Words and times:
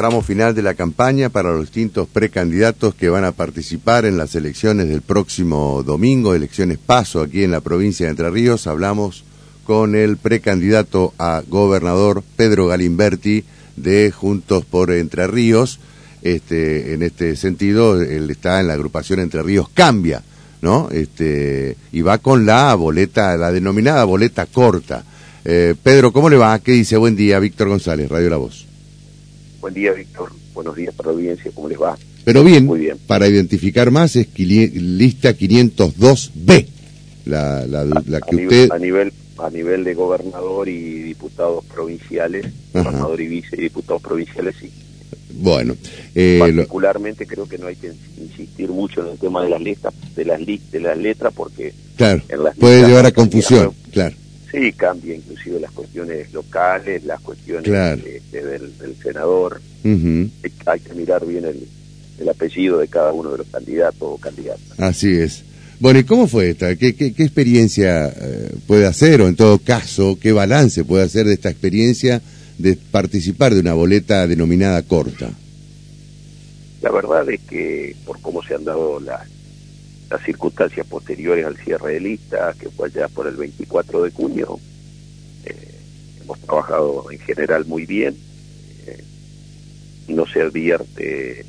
tramo 0.00 0.22
final 0.22 0.54
de 0.54 0.62
la 0.62 0.72
campaña 0.72 1.28
para 1.28 1.52
los 1.52 1.60
distintos 1.60 2.08
precandidatos 2.08 2.94
que 2.94 3.10
van 3.10 3.26
a 3.26 3.32
participar 3.32 4.06
en 4.06 4.16
las 4.16 4.34
elecciones 4.34 4.88
del 4.88 5.02
próximo 5.02 5.82
domingo, 5.82 6.34
elecciones 6.34 6.78
paso 6.78 7.20
aquí 7.20 7.44
en 7.44 7.50
la 7.50 7.60
provincia 7.60 8.06
de 8.06 8.12
Entre 8.12 8.30
Ríos. 8.30 8.66
Hablamos 8.66 9.24
con 9.62 9.94
el 9.94 10.16
precandidato 10.16 11.12
a 11.18 11.42
gobernador 11.46 12.24
Pedro 12.36 12.66
Galimberti 12.66 13.44
de 13.76 14.10
Juntos 14.10 14.64
por 14.64 14.90
Entre 14.90 15.26
Ríos. 15.26 15.80
Este, 16.22 16.94
en 16.94 17.02
este 17.02 17.36
sentido, 17.36 18.00
él 18.00 18.30
está 18.30 18.58
en 18.58 18.68
la 18.68 18.72
agrupación 18.72 19.20
Entre 19.20 19.42
Ríos 19.42 19.68
Cambia, 19.68 20.22
¿no? 20.62 20.88
Este, 20.90 21.76
y 21.92 22.00
va 22.00 22.16
con 22.16 22.46
la 22.46 22.74
boleta, 22.74 23.36
la 23.36 23.52
denominada 23.52 24.04
boleta 24.04 24.46
corta. 24.46 25.04
Eh, 25.44 25.74
Pedro, 25.82 26.10
¿cómo 26.10 26.30
le 26.30 26.38
va? 26.38 26.58
¿Qué 26.60 26.72
dice? 26.72 26.96
Buen 26.96 27.16
día, 27.16 27.38
Víctor 27.38 27.68
González, 27.68 28.08
Radio 28.08 28.30
La 28.30 28.38
Voz. 28.38 28.69
Buen 29.60 29.74
día, 29.74 29.92
Víctor. 29.92 30.30
Buenos 30.54 30.74
días 30.74 30.94
para 30.94 31.10
la 31.10 31.16
audiencia. 31.16 31.50
¿Cómo 31.54 31.68
les 31.68 31.80
va? 31.80 31.98
Pero 32.24 32.44
bien, 32.44 32.66
Muy 32.66 32.80
bien. 32.80 32.98
para 33.06 33.28
identificar 33.28 33.90
más 33.90 34.16
es 34.16 34.28
lista 34.38 35.36
502B, 35.36 36.66
la, 37.26 37.66
la, 37.66 37.84
la 37.84 38.20
que 38.20 38.36
a 38.36 38.44
usted... 38.44 38.70
a, 38.70 38.78
nivel, 38.78 39.12
a 39.38 39.50
nivel 39.50 39.84
de 39.84 39.94
gobernador 39.94 40.68
y 40.68 41.02
diputados 41.02 41.64
provinciales, 41.66 42.46
gobernador 42.72 43.20
y 43.20 43.26
vice 43.26 43.56
y 43.56 43.62
diputados 43.62 44.02
provinciales, 44.02 44.54
sí. 44.60 44.70
Bueno, 45.32 45.76
eh, 46.14 46.38
particularmente 46.38 47.26
creo 47.26 47.48
que 47.48 47.56
no 47.56 47.66
hay 47.66 47.76
que 47.76 47.92
insistir 48.18 48.68
mucho 48.68 49.00
en 49.00 49.12
el 49.12 49.18
tema 49.18 49.42
de 49.42 49.50
las 49.50 49.60
listas, 49.60 49.94
de 50.14 50.24
las, 50.24 50.40
de 50.44 50.80
las 50.80 50.98
letras, 50.98 51.32
porque 51.34 51.72
claro, 51.96 52.22
puede 52.58 52.86
llevar 52.86 53.06
a 53.06 53.12
confusión, 53.12 53.72
claro. 53.90 54.16
Sí, 54.50 54.72
cambia 54.72 55.14
inclusive 55.14 55.60
las 55.60 55.70
cuestiones 55.70 56.32
locales, 56.32 57.04
las 57.04 57.20
cuestiones 57.20 57.68
este, 58.04 58.44
del, 58.44 58.96
senador. 59.00 59.60
Hay 59.84 60.80
que 60.80 60.94
mirar 60.94 61.24
bien 61.24 61.44
el, 61.44 62.28
apellido 62.28 62.78
de 62.78 62.88
cada 62.88 63.12
uno 63.12 63.32
de 63.32 63.38
los 63.38 63.46
candidatos 63.46 64.02
o 64.02 64.18
candidatas. 64.18 64.78
Así 64.78 65.12
es. 65.12 65.42
Bueno, 65.78 66.00
¿y 66.00 66.04
cómo 66.04 66.26
fue 66.26 66.50
esta? 66.50 66.76
¿Qué, 66.76 66.94
qué, 66.94 67.06
experiencia 67.06 68.08
eh, 68.08 68.52
puede 68.66 68.86
hacer 68.86 69.22
o 69.22 69.28
en 69.28 69.36
todo 69.36 69.58
caso, 69.58 70.18
qué 70.20 70.32
balance 70.32 70.84
puede 70.84 71.04
hacer 71.04 71.26
de 71.26 71.34
esta 71.34 71.48
experiencia 71.48 72.20
de 72.58 72.76
participar 72.76 73.54
de 73.54 73.60
una 73.60 73.72
boleta 73.72 74.26
denominada 74.26 74.82
corta? 74.82 75.30
La 76.82 76.90
verdad 76.90 77.28
es 77.30 77.40
que 77.48 77.96
por 78.04 78.20
cómo 78.20 78.42
se 78.42 78.54
han 78.54 78.64
dado 78.64 79.00
las 79.00 79.26
las 80.10 80.22
circunstancias 80.24 80.86
posteriores 80.86 81.46
al 81.46 81.56
cierre 81.56 81.94
de 81.94 82.00
lista, 82.00 82.52
que 82.58 82.68
fue 82.68 82.90
ya 82.90 83.08
por 83.08 83.28
el 83.28 83.36
24 83.36 84.02
de 84.02 84.10
junio. 84.10 84.58
Eh, 85.44 85.74
hemos 86.20 86.38
trabajado 86.40 87.10
en 87.10 87.18
general 87.20 87.64
muy 87.64 87.86
bien. 87.86 88.16
Eh, 88.86 89.04
no 90.08 90.26
se 90.26 90.42
advierte 90.42 91.44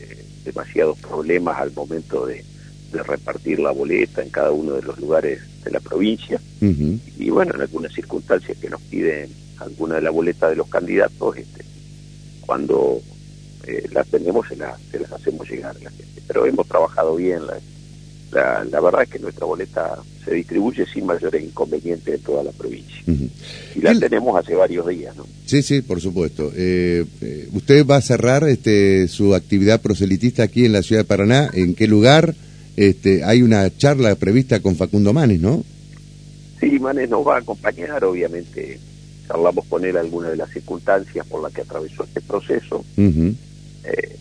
demasiados 0.45 0.98
problemas 1.00 1.59
al 1.59 1.72
momento 1.73 2.26
de, 2.26 2.45
repartir 2.94 3.58
la 3.58 3.72
boleta 3.72 4.22
en 4.22 4.30
cada 4.30 4.52
uno 4.52 4.73
de 4.73 4.81
los 4.81 5.00
lugares 5.00 5.40
de 5.64 5.72
la 5.72 5.80
provincia. 5.80 6.42
Y 6.59 7.30
bueno, 7.30 7.56
en 7.56 7.62
algunas 7.62 7.94
circunstancias 7.94 8.58
que 8.58 8.70
nos 8.70 8.81
piden 8.81 9.31
alguna 9.59 9.96
de 9.96 10.02
la 10.02 10.09
boleta 10.09 10.50
de 10.50 10.58
los 10.58 10.68
candidatos, 10.68 11.38
este, 11.38 11.64
cuando 12.42 13.02
eh, 13.66 13.88
las 13.94 14.08
tenemos 14.08 14.46
se, 14.46 14.58
se 14.92 15.00
las 15.00 15.12
hacemos 15.14 15.50
llegar 15.50 15.73
a 15.78 15.80
la 15.80 15.90
gente. 15.90 16.22
Pero 16.28 16.46
hemos 16.46 16.68
trabajado 16.68 17.16
bien, 17.16 17.48
la, 17.48 17.62
la, 18.32 18.64
la, 18.64 18.80
verdad 18.80 19.04
es 19.04 19.10
que 19.10 19.20
nuestra 19.20 19.46
boleta 19.46 20.00
se 20.24 20.34
distribuye 20.34 20.86
sin 20.86 21.06
mayores 21.06 21.44
inconvenientes 21.44 22.16
en 22.16 22.22
toda 22.22 22.44
la 22.44 22.52
provincia. 22.52 23.04
Y 23.76 23.82
la 23.82 23.94
tenemos 23.98 24.38
hace 24.38 24.56
varios 24.56 24.88
días, 24.88 25.16
¿no? 25.16 25.26
Sí, 25.46 25.62
sí, 25.62 25.82
por 25.82 26.00
supuesto. 26.00 26.52
Eh, 26.56 27.06
eh, 27.22 27.50
¿Usted 27.54 27.86
va 27.86 27.98
a 27.98 28.02
cerrar 28.02 28.48
este, 28.48 29.08
su 29.08 29.36
actividad 29.36 29.82
proselitista 29.82 30.44
aquí 30.44 30.66
en 30.66 30.74
la 30.74 30.84
ciudad 30.84 31.02
de 31.02 31.08
Paraná? 31.08 31.50
¿En 31.54 31.76
qué 31.76 31.88
lugar? 31.88 32.36
Este, 32.78 33.24
hay 33.24 33.42
una 33.42 33.76
charla 33.76 34.16
prevista 34.16 34.62
con 34.62 34.76
Facundo 34.76 35.14
Manes, 35.14 35.42
¿no? 35.42 35.64
Sí, 36.59 36.80
Manes 36.80 37.09
nos 37.09 37.28
va 37.28 37.36
a 37.36 37.40
acompañar, 37.40 38.03
obviamente. 38.03 38.80
Charlamos 39.28 39.66
con 39.66 39.84
él 39.84 39.97
algunas 39.97 40.31
de 40.31 40.38
las 40.38 40.50
circunstancias 40.52 41.25
por 41.28 41.41
las 41.41 41.52
que 41.53 41.62
atravesó 41.62 42.03
este 42.03 42.22
proceso. 42.22 42.84
Eh, 42.97 44.18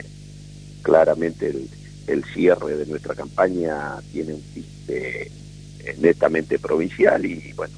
claramente 0.83 1.49
el 1.49 1.69
el 2.11 2.25
cierre 2.25 2.77
de 2.77 2.87
nuestra 2.87 3.15
campaña 3.15 4.01
tiene 4.13 4.35
un 4.35 4.43
tinte 4.55 5.31
eh, 5.85 5.97
netamente 5.99 6.59
provincial 6.59 7.25
y 7.25 7.53
bueno, 7.55 7.75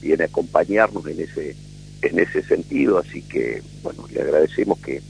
viene 0.00 0.24
a 0.24 0.26
acompañarnos 0.26 1.06
en 1.06 1.20
ese 1.20 1.56
en 2.02 2.18
ese 2.18 2.42
sentido, 2.42 2.98
así 2.98 3.22
que 3.22 3.62
bueno, 3.82 4.06
le 4.12 4.20
agradecemos 4.20 4.78
que, 4.80 5.00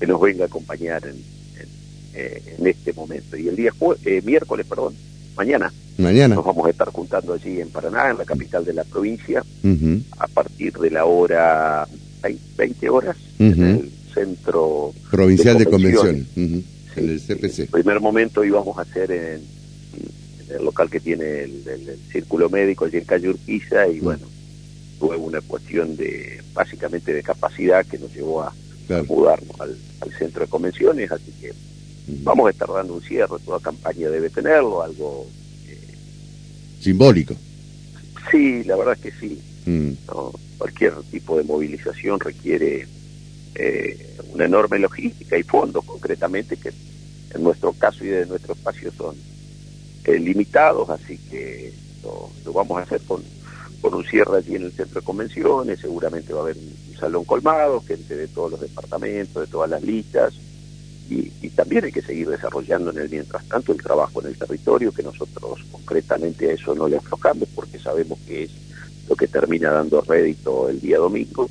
que 0.00 0.06
nos 0.06 0.18
venga 0.18 0.44
a 0.44 0.46
acompañar 0.46 1.04
en, 1.04 1.16
en, 1.16 1.68
eh, 2.14 2.42
este 2.64 2.94
momento. 2.94 3.36
Y 3.36 3.48
el 3.48 3.56
día 3.56 3.70
eh, 4.06 4.22
miércoles, 4.24 4.64
perdón, 4.66 4.94
mañana, 5.36 5.70
mañana. 5.98 6.34
nos 6.34 6.44
vamos 6.46 6.66
a 6.66 6.70
estar 6.70 6.88
juntando 6.88 7.34
allí 7.34 7.60
en 7.60 7.68
Paraná, 7.68 8.10
en 8.10 8.18
la 8.18 8.24
capital 8.24 8.64
de 8.64 8.72
la 8.72 8.84
provincia, 8.84 9.44
a 10.18 10.26
partir 10.28 10.72
de 10.78 10.90
la 10.90 11.04
hora 11.04 11.86
20, 12.56 12.88
horas, 12.88 13.16
en 13.38 13.62
el 13.62 13.92
centro 14.14 14.94
provincial 15.10 15.58
de 15.58 15.66
convenciones 15.66 16.26
en 16.96 17.10
el 17.10 17.20
CPC. 17.20 17.60
En 17.60 17.66
primer 17.68 18.00
momento 18.00 18.44
íbamos 18.44 18.78
a 18.78 18.82
hacer 18.82 19.10
en, 19.10 19.42
el 20.48 20.64
local 20.64 20.90
que 20.90 21.00
tiene 21.00 21.44
el, 21.44 21.98
círculo 22.10 22.50
médico 22.50 22.84
allí 22.84 22.98
en 22.98 23.04
calle 23.04 23.30
Urquiza 23.30 23.88
y 23.88 24.00
mm. 24.00 24.04
bueno, 24.04 24.26
tuve 24.98 25.16
una 25.16 25.40
cuestión 25.40 25.96
de 25.96 26.42
básicamente 26.52 27.12
de 27.12 27.22
capacidad 27.22 27.84
que 27.86 27.98
nos 27.98 28.12
llevó 28.14 28.42
a, 28.42 28.54
mudarnos 29.08 29.58
al, 29.60 29.76
centro 30.18 30.42
de 30.42 30.50
convenciones, 30.50 31.10
así 31.10 31.32
que 31.40 31.52
mm. 31.52 32.24
vamos 32.24 32.48
a 32.48 32.50
estar 32.50 32.68
dando 32.68 32.94
un 32.94 33.02
cierre, 33.02 33.36
toda 33.44 33.60
campaña 33.60 34.10
debe 34.10 34.28
tenerlo, 34.28 34.82
algo... 34.82 35.26
Eh, 35.66 35.78
Simbólico. 36.80 37.34
Sí, 38.30 38.62
la 38.64 38.76
verdad 38.76 38.94
es 38.94 39.00
que 39.00 39.18
sí. 39.18 39.40
Mm. 39.66 39.92
Cualquier 40.58 40.94
tipo 41.10 41.36
de 41.38 41.44
movilización 41.44 42.20
requiere 42.20 42.86
eh, 43.54 44.16
una 44.32 44.46
enorme 44.46 44.78
logística 44.78 45.36
y 45.36 45.42
fondos 45.42 45.84
concretamente 45.84 46.56
que 46.56 46.72
en 47.34 47.42
nuestro 47.42 47.72
caso 47.72 48.04
y 48.04 48.08
de 48.08 48.26
nuestro 48.26 48.54
espacio 48.54 48.92
son 48.92 49.16
eh, 50.04 50.18
limitados, 50.18 50.88
así 50.90 51.18
que 51.30 51.72
lo, 52.02 52.52
vamos 52.52 52.78
a 52.78 52.82
hacer 52.82 53.00
con, 53.02 53.22
con 53.80 53.94
un 53.94 54.04
cierre 54.04 54.38
allí 54.38 54.56
en 54.56 54.64
el 54.64 54.72
centro 54.72 55.00
de 55.00 55.04
convenciones, 55.04 55.80
seguramente 55.80 56.32
va 56.32 56.40
a 56.40 56.42
haber 56.42 56.56
un, 56.56 56.92
salón 56.98 57.24
colmado, 57.24 57.80
gente 57.80 58.14
de 58.14 58.28
todos 58.28 58.52
los 58.52 58.60
departamentos, 58.60 59.42
de 59.42 59.50
todas 59.50 59.68
las 59.68 59.82
listas, 59.82 60.34
y, 61.10 61.30
también 61.50 61.84
hay 61.84 61.92
que 61.92 62.00
seguir 62.00 62.28
desarrollando 62.28 62.90
en 62.90 62.98
el 62.98 63.10
mientras 63.10 63.46
tanto 63.46 63.72
el 63.72 63.82
trabajo 63.82 64.20
en 64.22 64.28
el 64.28 64.38
territorio, 64.38 64.92
que 64.92 65.02
nosotros 65.02 65.60
concretamente 65.70 66.48
a 66.48 66.52
eso 66.54 66.74
no 66.74 66.88
le 66.88 66.96
aflojamos 66.96 67.48
porque 67.54 67.78
sabemos 67.78 68.18
que 68.26 68.44
es 68.44 68.50
lo 69.08 69.14
que 69.14 69.28
termina 69.28 69.70
dando 69.70 70.00
rédito 70.00 70.68
el 70.68 70.80
día 70.80 70.98
domingo, 70.98 71.50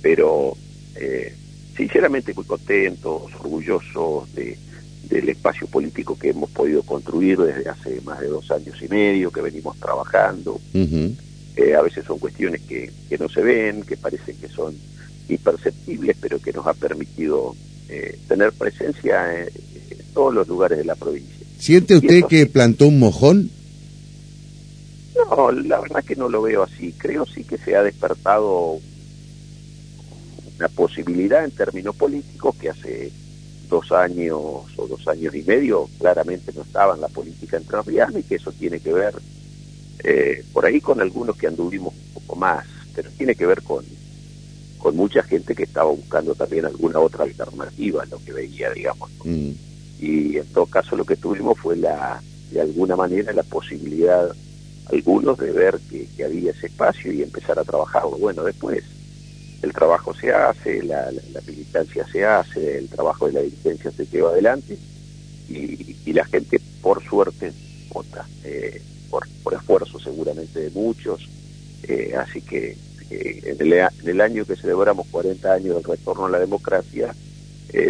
pero 0.00 0.56
eh, 0.96 1.34
sinceramente 1.76 2.34
muy 2.34 2.44
contentos, 2.44 3.22
orgullosos 3.38 4.32
de, 4.34 4.58
del 5.08 5.28
espacio 5.28 5.66
político 5.66 6.18
que 6.18 6.30
hemos 6.30 6.50
podido 6.50 6.82
construir 6.82 7.38
desde 7.38 7.68
hace 7.68 8.00
más 8.02 8.20
de 8.20 8.28
dos 8.28 8.50
años 8.50 8.80
y 8.82 8.88
medio, 8.88 9.30
que 9.30 9.40
venimos 9.40 9.78
trabajando. 9.78 10.60
Eh, 10.74 11.74
a 11.74 11.82
veces 11.82 12.04
son 12.06 12.18
cuestiones 12.18 12.62
que, 12.62 12.90
que 13.08 13.18
no 13.18 13.28
se 13.28 13.42
ven, 13.42 13.82
que 13.82 13.96
parecen 13.96 14.36
que 14.36 14.48
son 14.48 14.74
imperceptibles, 15.28 16.16
pero 16.20 16.40
que 16.40 16.52
nos 16.52 16.66
ha 16.66 16.74
permitido 16.74 17.54
eh, 17.88 18.18
tener 18.28 18.52
presencia 18.52 19.42
en, 19.42 19.50
todos 20.14 20.34
los 20.34 20.48
lugares 20.48 20.78
de 20.78 20.84
la 20.84 20.94
provincia. 20.94 21.46
¿Siente 21.58 21.96
usted 21.96 22.24
que 22.24 22.46
plantó 22.46 22.86
un 22.86 22.98
mojón? 22.98 23.50
No, 25.14 25.50
la 25.52 25.80
verdad 25.80 26.04
que 26.04 26.16
no 26.16 26.28
lo 26.28 26.42
veo 26.42 26.62
así. 26.62 26.94
Creo 26.98 27.24
sí 27.26 27.44
que 27.44 27.56
se 27.58 27.76
ha 27.76 27.82
despertado 27.82 28.78
una 30.58 30.68
posibilidad 30.68 31.44
en 31.44 31.50
términos 31.50 31.96
políticos 31.96 32.54
que 32.56 32.70
hace 32.70 33.12
dos 33.68 33.90
años 33.92 34.38
o 34.38 34.86
dos 34.86 35.08
años 35.08 35.34
y 35.34 35.42
medio 35.42 35.88
claramente 35.98 36.52
no 36.54 36.62
estaba 36.62 36.94
en 36.94 37.00
la 37.00 37.08
política 37.08 37.56
entrerriana 37.56 38.18
y 38.18 38.22
que 38.22 38.34
eso 38.34 38.52
tiene 38.52 38.80
que 38.80 38.92
ver 38.92 39.14
eh, 40.04 40.44
por 40.52 40.66
ahí 40.66 40.80
con 40.80 41.00
algunos 41.00 41.36
que 41.36 41.46
anduvimos 41.46 41.94
un 41.94 42.14
poco 42.14 42.36
más, 42.36 42.66
pero 42.94 43.08
tiene 43.16 43.34
que 43.34 43.46
ver 43.46 43.62
con, 43.62 43.84
con 44.78 44.96
mucha 44.96 45.22
gente 45.22 45.54
que 45.54 45.62
estaba 45.62 45.90
buscando 45.90 46.34
también 46.34 46.66
alguna 46.66 46.98
otra 46.98 47.24
alternativa 47.24 48.02
a 48.02 48.06
lo 48.06 48.22
que 48.24 48.32
veía, 48.32 48.70
digamos. 48.72 49.10
Mm. 49.24 49.50
Y 50.00 50.36
en 50.36 50.46
todo 50.52 50.66
caso 50.66 50.96
lo 50.96 51.04
que 51.04 51.16
tuvimos 51.16 51.58
fue 51.58 51.76
la, 51.76 52.20
de 52.50 52.60
alguna 52.60 52.96
manera 52.96 53.32
la 53.32 53.44
posibilidad 53.44 54.34
algunos 54.92 55.38
de 55.38 55.52
ver 55.52 55.78
que, 55.88 56.08
que 56.16 56.24
había 56.24 56.50
ese 56.50 56.66
espacio 56.66 57.12
y 57.12 57.22
empezar 57.22 57.58
a 57.58 57.64
trabajar. 57.64 58.02
Bueno, 58.18 58.42
después 58.42 58.82
el 59.62 59.72
trabajo 59.72 60.12
se 60.14 60.32
hace, 60.32 60.82
la, 60.82 61.10
militancia 61.46 62.04
se 62.10 62.24
hace, 62.24 62.78
el 62.78 62.88
trabajo 62.88 63.26
de 63.26 63.32
la 63.32 63.40
dirigencia 63.40 63.90
se 63.92 64.06
lleva 64.06 64.30
adelante 64.30 64.76
y, 65.48 66.12
la 66.12 66.24
gente, 66.26 66.60
por 66.82 67.02
suerte, 67.02 67.52
vota, 67.90 68.26
eh, 68.44 68.82
por, 69.08 69.54
esfuerzo 69.54 69.98
seguramente 69.98 70.60
de 70.60 70.70
muchos. 70.70 71.26
Eh, 71.84 72.14
así 72.16 72.42
que 72.42 72.76
eh, 73.10 73.56
en, 73.58 74.08
el, 74.08 74.20
año 74.20 74.44
que 74.44 74.56
celebramos 74.56 75.06
40 75.10 75.52
años 75.52 75.76
del 75.76 75.84
retorno 75.84 76.26
a 76.26 76.30
la 76.30 76.38
democracia, 76.38 77.14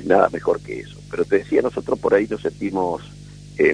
nada 0.04 0.28
mejor 0.30 0.60
que 0.60 0.80
eso. 0.80 1.00
Pero 1.10 1.24
te 1.24 1.38
decía, 1.38 1.62
nosotros 1.62 1.98
por 1.98 2.14
ahí 2.14 2.28
nos 2.28 2.42
sentimos 2.42 3.02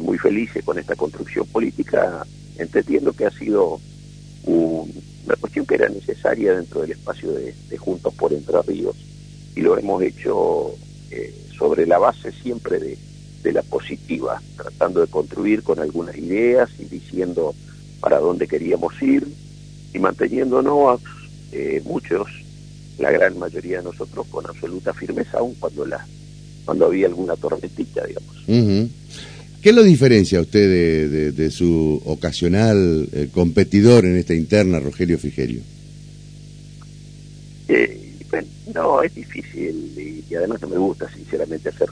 muy 0.03 0.19
felices 0.19 0.65
con 0.65 0.79
esta 0.79 0.97
construcción 0.97 1.47
política, 1.47 2.27
entendiendo 2.57 3.13
que 3.13 3.27
ha 3.27 3.31
sido 3.31 3.81
una 5.29 5.37
cuestión 5.37 5.67
que 5.67 5.75
era 5.75 5.91
necesaria 5.91 6.55
dentro 6.55 6.81
del 6.81 6.93
espacio 6.93 7.33
de, 7.33 7.55
Juntos 7.77 8.15
por 8.15 8.33
Entre 8.33 8.61
Ríos 8.63 8.97
y 9.55 9.61
lo 9.61 9.77
hemos 9.77 10.03
hecho 10.03 10.75
eh, 11.11 11.35
sobre 11.57 11.87
la 11.87 11.99
base 11.99 12.33
siempre 12.33 12.79
de, 12.79 13.53
la 13.53 13.63
positiva, 13.63 14.43
tratando 14.59 15.01
de 15.01 15.07
construir 15.07 15.63
con 15.63 15.79
algunas 15.79 16.15
ideas 16.19 16.69
y 16.79 16.85
diciendo 16.85 17.55
para 17.99 18.19
dónde 18.19 18.47
queríamos 18.47 19.01
ir 19.01 19.27
y 19.95 19.99
manteniéndonos 19.99 21.01
eh, 21.53 21.81
muchos, 21.85 22.29
la 22.99 23.11
gran 23.11 23.39
mayoría 23.39 23.79
de 23.79 23.85
nosotros, 23.85 24.27
con 24.31 24.47
absoluta 24.47 24.93
firmeza, 24.93 25.39
aún 25.39 25.55
cuando, 25.55 25.87
la, 25.87 26.07
cuando 26.67 26.87
había 26.87 27.07
alguna 27.07 27.37
tormentita, 27.37 28.05
digamos. 28.07 28.37
¿Qué 29.63 29.73
lo 29.73 29.83
diferencia 29.83 30.39
a 30.39 30.43
usted 30.43 31.33
de, 31.33 31.51
su 31.51 32.01
ocasional 32.05 33.09
eh, 33.13 33.29
competidor 33.33 34.05
en 34.05 34.17
esta 34.17 34.35
interna, 34.35 34.79
Rogelio 34.79 35.19
Figerio? 35.19 35.63
Eh, 37.67 38.15
no, 38.73 39.03
es 39.03 39.15
difícil 39.15 40.23
y, 40.31 40.35
además 40.35 40.63
no 40.63 40.69
me 40.69 40.79
gusta 40.79 41.11
sinceramente 41.13 41.71
hacer 41.71 41.89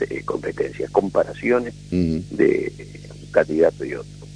eh, 0.00 0.22
competencias, 0.24 0.90
comparaciones 0.90 1.72
de 1.90 2.72
un 3.24 3.30
candidato 3.30 3.84
y 3.84 3.94
otro. 3.94 4.26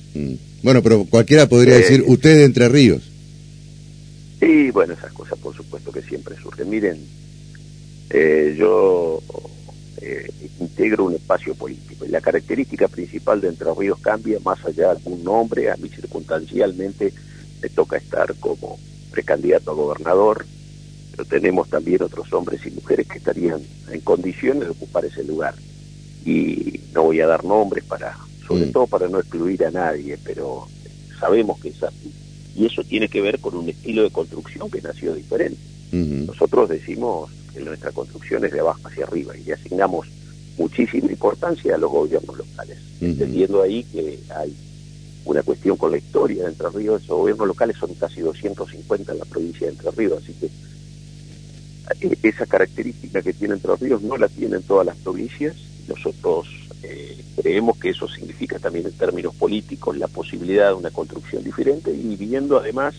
Bueno, 0.62 0.82
pero 0.82 1.04
cualquiera 1.04 1.48
podría 1.48 1.76
decir, 1.76 2.02
usted 2.06 2.38
de 2.38 2.44
Entre 2.44 2.68
Ríos. 2.68 3.02
Sí, 4.40 4.70
bueno, 4.70 4.94
esas 4.94 5.12
cosas 5.12 5.38
por 5.38 5.54
supuesto 5.54 5.92
que 5.92 6.00
siempre 6.00 6.34
surgen. 6.36 6.70
Miren, 6.70 6.98
yo 8.56 9.22
eh, 10.00 10.30
integro 10.60 11.04
un 11.04 11.14
espacio 11.14 11.54
político. 11.54 12.04
Y 12.04 12.08
la 12.08 12.20
característica 12.20 12.88
principal 12.88 13.40
de 13.40 13.48
Entre 13.48 13.72
Ríos 13.74 13.98
cambia 14.00 14.38
más 14.40 14.64
allá 14.64 14.86
de 14.86 14.90
algún 14.90 15.22
nombre. 15.22 15.70
A 15.70 15.76
mí 15.76 15.88
circunstancialmente 15.88 17.12
me 17.62 17.68
toca 17.68 17.96
estar 17.96 18.34
como 18.36 18.78
precandidato 19.10 19.70
a 19.70 19.74
gobernador, 19.74 20.46
pero 21.10 21.24
tenemos 21.24 21.68
también 21.68 22.02
otros 22.02 22.32
hombres 22.32 22.64
y 22.66 22.70
mujeres 22.70 23.06
que 23.08 23.18
estarían 23.18 23.60
en 23.90 24.00
condiciones 24.00 24.64
de 24.64 24.70
ocupar 24.70 25.04
ese 25.04 25.24
lugar. 25.24 25.54
Y 26.24 26.80
no 26.94 27.04
voy 27.04 27.20
a 27.20 27.26
dar 27.26 27.44
nombres 27.44 27.84
para, 27.84 28.16
sobre 28.46 28.66
mm. 28.66 28.72
todo 28.72 28.86
para 28.86 29.08
no 29.08 29.18
excluir 29.18 29.64
a 29.64 29.70
nadie, 29.70 30.18
pero 30.24 30.66
sabemos 31.18 31.60
que 31.60 31.68
es 31.68 31.82
así. 31.82 32.12
Y 32.56 32.66
eso 32.66 32.82
tiene 32.84 33.08
que 33.08 33.20
ver 33.20 33.38
con 33.38 33.54
un 33.54 33.68
estilo 33.68 34.02
de 34.02 34.10
construcción 34.10 34.70
que 34.70 34.82
nació 34.82 35.14
diferente. 35.14 35.60
Nosotros 35.92 36.68
decimos 36.68 37.30
en 37.54 37.64
nuestra 37.64 37.92
construcción 37.92 38.44
es 38.44 38.52
de 38.52 38.60
abajo 38.60 38.80
hacia 38.84 39.04
arriba 39.04 39.36
y 39.36 39.44
le 39.44 39.54
asignamos 39.54 40.08
muchísima 40.58 41.10
importancia 41.10 41.74
a 41.74 41.78
los 41.78 41.90
gobiernos 41.90 42.36
locales, 42.36 42.78
entendiendo 43.00 43.62
ahí 43.62 43.84
que 43.84 44.18
hay 44.34 44.54
una 45.24 45.42
cuestión 45.42 45.76
con 45.76 45.92
la 45.92 45.98
historia 45.98 46.44
de 46.44 46.50
Entre 46.50 46.68
Ríos, 46.70 47.02
esos 47.02 47.16
gobiernos 47.16 47.48
locales 47.48 47.76
son 47.76 47.94
casi 47.94 48.20
250 48.20 49.12
en 49.12 49.18
la 49.18 49.24
provincia 49.24 49.66
de 49.66 49.72
Entre 49.72 49.90
Ríos, 49.90 50.22
así 50.22 50.34
que 50.34 50.46
eh, 52.06 52.18
esa 52.22 52.46
característica 52.46 53.22
que 53.22 53.32
tiene 53.32 53.54
Entre 53.54 53.74
Ríos 53.76 54.02
no 54.02 54.16
la 54.16 54.28
tienen 54.28 54.62
todas 54.62 54.86
las 54.86 54.96
provincias, 54.96 55.56
nosotros 55.88 56.46
eh, 56.82 57.22
creemos 57.36 57.76
que 57.78 57.90
eso 57.90 58.08
significa 58.08 58.58
también 58.58 58.86
en 58.86 58.92
términos 58.92 59.34
políticos 59.34 59.96
la 59.96 60.08
posibilidad 60.08 60.68
de 60.68 60.74
una 60.74 60.90
construcción 60.90 61.44
diferente 61.44 61.90
y 61.90 62.16
viendo 62.16 62.58
además 62.58 62.94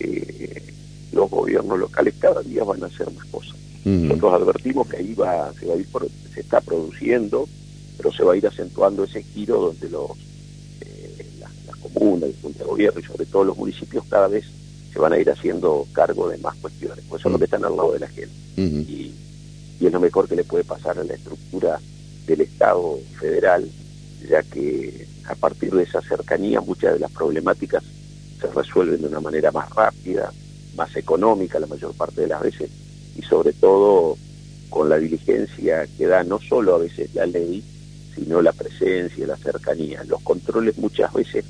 eh, 0.00 0.62
los 1.12 1.30
gobiernos 1.30 1.78
locales 1.78 2.14
cada 2.18 2.42
día 2.42 2.64
van 2.64 2.82
a 2.82 2.86
hacer 2.86 3.10
más 3.12 3.24
cosas. 3.26 3.56
Nosotros 3.86 4.34
advertimos 4.34 4.88
que 4.88 4.96
ahí 4.96 5.14
va, 5.14 5.52
se 5.52 5.64
va 5.64 5.74
a 5.74 5.76
ir 5.76 5.86
se 6.34 6.40
está 6.40 6.60
produciendo, 6.60 7.48
pero 7.96 8.12
se 8.12 8.24
va 8.24 8.32
a 8.32 8.36
ir 8.36 8.44
acentuando 8.44 9.04
ese 9.04 9.22
giro 9.22 9.60
donde 9.60 9.88
los 9.88 10.10
eh, 10.80 11.24
las, 11.38 11.76
comunas, 11.76 12.30
el 12.42 12.52
de 12.54 12.64
gobierno 12.64 12.98
y 12.98 13.04
sobre 13.04 13.26
todo 13.26 13.44
los 13.44 13.56
municipios 13.56 14.04
cada 14.10 14.26
vez 14.26 14.44
se 14.92 14.98
van 14.98 15.12
a 15.12 15.18
ir 15.18 15.30
haciendo 15.30 15.86
cargo 15.92 16.28
de 16.28 16.38
más 16.38 16.56
cuestiones, 16.56 17.04
pues 17.08 17.22
son 17.22 17.30
los 17.32 17.38
que 17.38 17.44
están 17.44 17.64
al 17.64 17.76
lado 17.76 17.92
de 17.92 18.00
la 18.00 18.08
gente. 18.08 18.34
y, 18.56 19.14
y 19.78 19.86
es 19.86 19.92
lo 19.92 20.00
mejor 20.00 20.26
que 20.26 20.34
le 20.34 20.42
puede 20.42 20.64
pasar 20.64 20.98
a 20.98 21.04
la 21.04 21.14
estructura 21.14 21.78
del 22.26 22.40
Estado 22.40 22.98
federal, 23.20 23.70
ya 24.28 24.42
que 24.42 25.06
a 25.28 25.36
partir 25.36 25.72
de 25.72 25.84
esa 25.84 26.02
cercanía 26.02 26.60
muchas 26.60 26.94
de 26.94 26.98
las 26.98 27.12
problemáticas 27.12 27.84
se 28.40 28.48
resuelven 28.48 29.02
de 29.02 29.06
una 29.06 29.20
manera 29.20 29.52
más 29.52 29.70
rápida, 29.70 30.32
más 30.74 30.96
económica 30.96 31.60
la 31.60 31.68
mayor 31.68 31.94
parte 31.94 32.22
de 32.22 32.26
las 32.26 32.42
veces 32.42 32.68
y 33.16 33.22
sobre 33.22 33.52
todo 33.52 34.16
con 34.70 34.88
la 34.88 34.98
diligencia 34.98 35.86
que 35.96 36.06
da 36.06 36.24
no 36.24 36.40
solo 36.40 36.74
a 36.74 36.78
veces 36.78 37.14
la 37.14 37.26
ley, 37.26 37.62
sino 38.14 38.42
la 38.42 38.52
presencia, 38.52 39.26
la 39.26 39.36
cercanía. 39.36 40.04
Los 40.04 40.22
controles 40.22 40.76
muchas 40.78 41.12
veces 41.12 41.44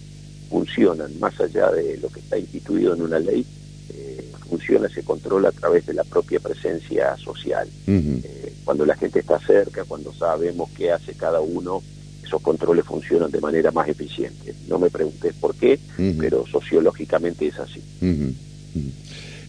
funcionan 0.49 1.19
más 1.19 1.39
allá 1.41 1.71
de 1.73 1.97
lo 1.99 2.09
que 2.09 2.21
está 2.21 2.39
instituido 2.39 2.95
en 2.95 3.03
una 3.03 3.19
ley, 3.19 3.45
eh, 3.91 4.33
funciona 4.49 4.87
ese 4.87 5.03
control 5.03 5.47
a 5.47 5.53
través 5.53 5.87
de 5.87 5.95
la 5.95 6.05
propia 6.05 6.41
presencia 6.41 7.17
social. 7.17 7.69
Eh, 7.87 8.55
cuando 8.65 8.85
la 8.85 8.97
gente 8.97 9.21
está 9.21 9.39
cerca, 9.41 9.85
cuando 9.85 10.13
sabemos 10.13 10.71
qué 10.77 10.93
hace 10.93 11.15
cada 11.15 11.41
uno, 11.41 11.83
esos 12.25 12.43
controles 12.43 12.85
funcionan 12.85 13.31
de 13.31 13.41
manera 13.41 13.71
más 13.71 13.89
eficiente. 13.89 14.55
No 14.69 14.79
me 14.79 14.91
preguntes 14.91 15.33
por 15.35 15.55
qué, 15.55 15.79
pero 16.19 16.45
sociológicamente 16.47 17.47
es 17.47 17.59
así. 17.59 17.83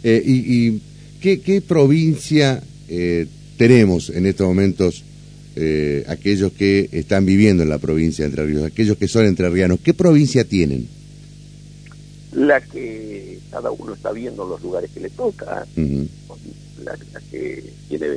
Eh, 0.04 0.24
y 0.24 0.82
¿Qué, 1.22 1.64
provincia 1.68 2.62
eh, 2.88 3.28
tenemos 3.58 4.12
en 4.12 4.28
estos 4.28 4.48
momentos 4.48 5.04
eh, 5.56 6.06
aquellos 6.08 6.52
que 6.54 6.90
están 6.92 7.26
viviendo 7.26 7.64
en 7.64 7.70
la 7.70 7.80
provincia 7.80 8.24
de 8.24 8.30
Entre 8.30 8.46
Ríos, 8.46 8.64
aquellos 8.64 8.98
que 8.98 9.08
son 9.08 9.26
entrerrianos? 9.26 9.80
¿Qué 9.80 9.96
provincia 9.96 10.44
tienen? 10.44 10.88
La 12.34 12.62
que 12.62 13.40
cada 13.50 13.72
uno 13.72 13.96
está 13.96 14.12
viendo 14.12 14.48
los 14.48 14.62
lugares 14.62 14.92
que 14.92 15.00
le 15.00 15.10
toca, 15.10 15.66
la, 16.84 16.98
que 17.32 17.74
tiene 17.90 18.08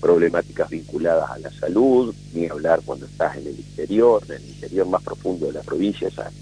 problemáticas 0.00 0.70
vinculadas 0.70 1.30
a 1.30 1.38
la 1.38 1.50
salud, 1.52 2.14
ni 2.32 2.46
hablar 2.46 2.80
cuando 2.86 3.04
estás 3.04 3.36
en 3.36 3.48
el 3.48 3.58
interior, 3.58 4.22
en 4.28 4.36
el 4.36 4.48
interior 4.48 4.86
más 4.86 5.02
profundo 5.02 5.48
de 5.48 5.52
la 5.52 5.62
provincia, 5.62 6.08
esas, 6.08 6.32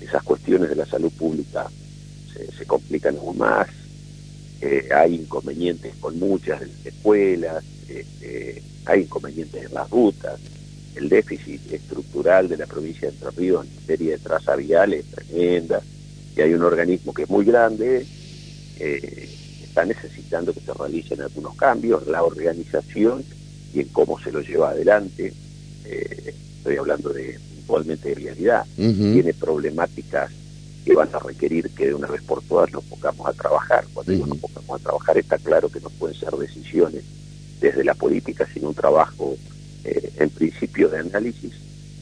esas, 0.00 0.22
cuestiones 0.22 0.68
de 0.68 0.76
la 0.76 0.86
salud 0.86 1.10
pública 1.18 1.68
se, 2.32 2.46
se 2.52 2.64
complican 2.64 3.16
aún 3.16 3.36
más 3.36 3.66
eh, 4.60 4.88
hay 4.94 5.14
inconvenientes 5.14 5.94
con 6.00 6.18
muchas 6.18 6.60
de 6.60 6.66
las 6.66 6.86
escuelas, 6.86 7.64
este, 7.88 8.62
hay 8.86 9.02
inconvenientes 9.02 9.66
en 9.66 9.74
las 9.74 9.88
rutas, 9.88 10.40
el 10.96 11.08
déficit 11.08 11.72
estructural 11.72 12.48
de 12.48 12.56
la 12.56 12.66
provincia 12.66 13.08
de 13.08 13.14
Entre 13.14 13.30
Ríos 13.30 13.66
en 13.66 13.74
materia 13.76 14.12
de 14.12 14.18
traza 14.18 14.56
vial 14.56 14.94
es 14.94 15.04
tremenda, 15.06 15.80
y 16.36 16.40
hay 16.40 16.54
un 16.54 16.62
organismo 16.62 17.14
que 17.14 17.22
es 17.22 17.30
muy 17.30 17.44
grande, 17.44 18.04
eh, 18.80 19.28
está 19.62 19.84
necesitando 19.84 20.52
que 20.52 20.60
se 20.60 20.72
realicen 20.72 21.20
algunos 21.20 21.54
cambios 21.54 22.04
en 22.04 22.12
la 22.12 22.24
organización 22.24 23.24
y 23.72 23.80
en 23.80 23.88
cómo 23.88 24.18
se 24.18 24.32
lo 24.32 24.40
lleva 24.40 24.70
adelante. 24.70 25.32
Eh, 25.84 26.34
estoy 26.56 26.76
hablando 26.76 27.10
de 27.10 27.38
puntualmente 27.54 28.08
de 28.08 28.14
vialidad, 28.16 28.64
tiene 28.74 29.34
problemáticas 29.34 30.32
que 30.88 30.94
van 30.94 31.14
a 31.14 31.18
requerir 31.18 31.68
que 31.70 31.88
de 31.88 31.94
una 31.94 32.06
vez 32.08 32.22
por 32.22 32.42
todas 32.42 32.72
nos 32.72 32.82
pongamos 32.84 33.26
a 33.26 33.34
trabajar. 33.34 33.84
Cuando 33.92 34.10
digo 34.10 34.26
nos 34.26 34.38
pongamos 34.38 34.80
a 34.80 34.82
trabajar 34.82 35.18
está 35.18 35.36
claro 35.36 35.68
que 35.68 35.80
no 35.80 35.90
pueden 35.90 36.18
ser 36.18 36.30
decisiones 36.30 37.04
desde 37.60 37.84
la 37.84 37.92
política, 37.92 38.48
sino 38.54 38.68
un 38.68 38.74
trabajo 38.74 39.36
eh, 39.84 40.10
en 40.16 40.30
principio 40.30 40.88
de 40.88 41.00
análisis, 41.00 41.52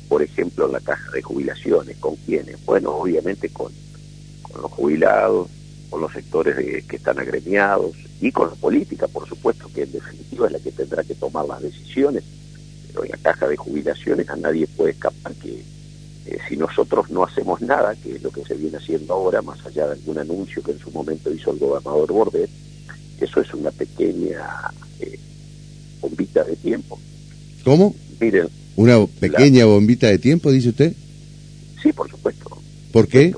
por 0.09 0.23
ejemplo, 0.23 0.67
en 0.67 0.73
la 0.73 0.81
caja 0.81 1.11
de 1.11 1.21
jubilaciones, 1.21 1.97
¿con 1.97 2.15
quiénes? 2.15 2.65
Bueno, 2.65 2.91
obviamente 2.93 3.49
con, 3.49 3.73
con 4.43 4.63
los 4.63 4.71
jubilados, 4.71 5.49
con 5.91 6.01
los 6.01 6.13
sectores 6.13 6.85
que 6.85 6.97
están 6.97 7.19
agremiados 7.19 7.97
y 8.21 8.31
con 8.31 8.51
la 8.51 8.55
política, 8.55 9.09
por 9.09 9.29
supuesto, 9.29 9.69
que 9.75 9.83
en 9.83 9.91
definitiva 9.91 10.47
es 10.47 10.53
la 10.53 10.61
que 10.61 10.71
tendrá 10.71 11.03
que 11.03 11.17
tomar 11.17 11.45
las 11.45 11.61
decisiones, 11.61 12.23
pero 12.87 13.03
en 13.03 13.11
la 13.11 13.17
caja 13.17 13.49
de 13.49 13.57
jubilaciones 13.57 14.29
a 14.31 14.37
nadie 14.37 14.69
puede 14.69 14.93
escapar 14.93 15.35
que 15.35 15.65
eh, 16.27 16.39
si 16.49 16.57
nosotros 16.57 17.11
no 17.11 17.25
hacemos 17.25 17.61
nada, 17.61 17.95
que 17.95 18.17
es 18.17 18.23
lo 18.23 18.31
que 18.31 18.45
se 18.45 18.55
viene 18.55 18.79
haciendo 18.79 19.15
ahora, 19.15 19.43
más 19.43 19.65
allá 19.65 19.87
de 19.87 19.93
algún 19.93 20.19
anuncio 20.19 20.63
que 20.63 20.73
en 20.73 20.79
su 20.79 20.91
momento 20.91 21.33
hizo 21.33 21.53
el 21.53 21.59
gobernador 21.59 22.13
Bordet, 22.13 22.51
eso 23.21 23.41
es 23.41 23.55
una 23.55 23.71
pequeña 23.71 24.45
eh, 25.01 25.19
bombita 26.01 26.43
de 26.45 26.57
tiempo. 26.57 26.99
¿Cómo? 27.65 27.95
Miren. 28.21 28.49
¿Una 28.77 29.07
pequeña 29.07 29.65
bombita 29.65 30.09
de 30.09 30.19
tiempo, 30.19 30.51
dice 30.51 30.71
usted? 30.71 30.93
Sí, 31.83 31.93
por 31.93 32.11
supuesto. 32.11 32.59
¿Por 32.93 33.09
qué? 33.09 33.35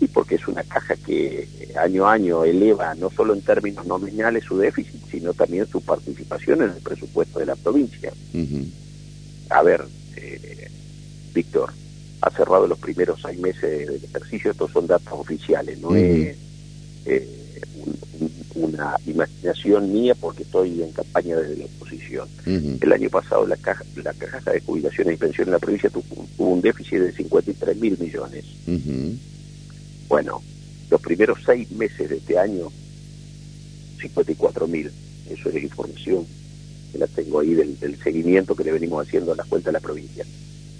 Y 0.00 0.08
porque 0.08 0.34
es 0.34 0.48
una 0.48 0.62
caja 0.64 0.96
que 0.96 1.48
año 1.76 2.06
a 2.06 2.14
año 2.14 2.44
eleva 2.44 2.94
no 2.94 3.10
solo 3.10 3.34
en 3.34 3.42
términos 3.42 3.86
nominales 3.86 4.44
su 4.44 4.58
déficit, 4.58 5.00
sino 5.10 5.32
también 5.32 5.66
su 5.68 5.80
participación 5.80 6.62
en 6.62 6.70
el 6.70 6.82
presupuesto 6.82 7.38
de 7.38 7.46
la 7.46 7.56
provincia. 7.56 8.12
A 9.50 9.62
ver, 9.62 9.84
eh, 10.16 10.70
Víctor, 11.32 11.72
ha 12.20 12.30
cerrado 12.30 12.66
los 12.66 12.78
primeros 12.78 13.20
seis 13.20 13.38
meses 13.38 13.86
del 13.88 14.04
ejercicio, 14.04 14.50
estos 14.50 14.70
son 14.70 14.86
datos 14.86 15.12
oficiales, 15.12 15.78
no 15.80 15.94
es 15.94 16.36
eh, 17.06 17.42
una 18.54 18.96
imaginación 19.06 19.92
mía 19.92 20.14
porque 20.14 20.42
estoy 20.42 20.82
en 20.82 20.92
campaña 20.92 21.36
desde 21.36 21.56
la 21.56 21.64
oposición. 21.64 22.28
El 22.46 22.92
año 22.92 23.10
pasado 23.10 23.46
la 23.46 23.56
caja, 23.56 23.84
la 24.02 24.12
caja 24.12 24.52
de 24.52 24.60
jubilaciones 24.60 25.14
y 25.14 25.16
pensiones 25.16 25.48
en 25.48 25.52
la 25.52 25.58
provincia 25.58 25.90
tuvo, 25.90 26.26
un 26.38 26.60
déficit 26.60 26.98
de 26.98 27.12
53 27.12 27.76
mil 27.76 27.98
millones. 27.98 28.44
Bueno, 30.08 30.42
los 30.90 31.00
primeros 31.00 31.38
seis 31.44 31.70
meses 31.72 32.10
de 32.10 32.18
este 32.18 32.38
año, 32.38 32.70
54 34.00 34.66
mil. 34.68 34.90
Eso 35.30 35.48
es 35.48 35.62
información 35.62 36.26
que 36.92 36.98
la 36.98 37.06
tengo 37.06 37.40
ahí 37.40 37.54
del, 37.54 37.98
seguimiento 38.02 38.54
que 38.54 38.64
le 38.64 38.72
venimos 38.72 39.06
haciendo 39.06 39.32
a 39.32 39.36
las 39.36 39.46
cuentas 39.46 39.72
de 39.72 39.72
la 39.72 39.80
provincia. 39.80 40.24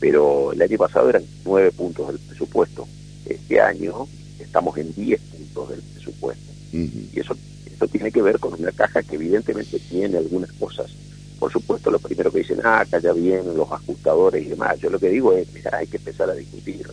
Pero 0.02 0.50
el 0.52 0.60
año 0.60 0.78
pasado 0.78 1.08
eran 1.10 1.22
nueve 1.44 1.70
puntos 1.70 2.08
del 2.08 2.18
presupuesto. 2.18 2.88
Este 3.24 3.60
año 3.60 4.08
estamos 4.40 4.76
en 4.76 4.92
10 4.92 5.20
puntos 5.20 5.68
del 5.68 5.80
presupuesto. 5.80 6.52
Y 6.72 7.20
eso, 7.20 7.36
eso 7.72 7.86
tiene 7.86 8.10
que 8.10 8.20
ver 8.20 8.40
con 8.40 8.60
una 8.60 8.72
caja 8.72 9.04
que 9.04 9.14
evidentemente 9.14 9.78
tiene 9.78 10.18
algunas 10.18 10.50
cosas. 10.54 10.90
Por 11.38 11.52
supuesto, 11.52 11.88
lo 11.92 12.00
primero 12.00 12.32
que 12.32 12.40
dicen, 12.40 12.58
ah, 12.64 12.80
acá 12.80 12.98
ya 12.98 13.12
vienen 13.12 13.56
los 13.56 13.70
ajustadores 13.70 14.44
y 14.44 14.48
demás. 14.48 14.80
Yo 14.80 14.90
lo 14.90 14.98
que 14.98 15.08
digo 15.08 15.34
es, 15.34 15.46
mira, 15.54 15.76
hay 15.76 15.86
que 15.86 15.98
empezar 15.98 16.28
a 16.28 16.34
discutir. 16.34 16.84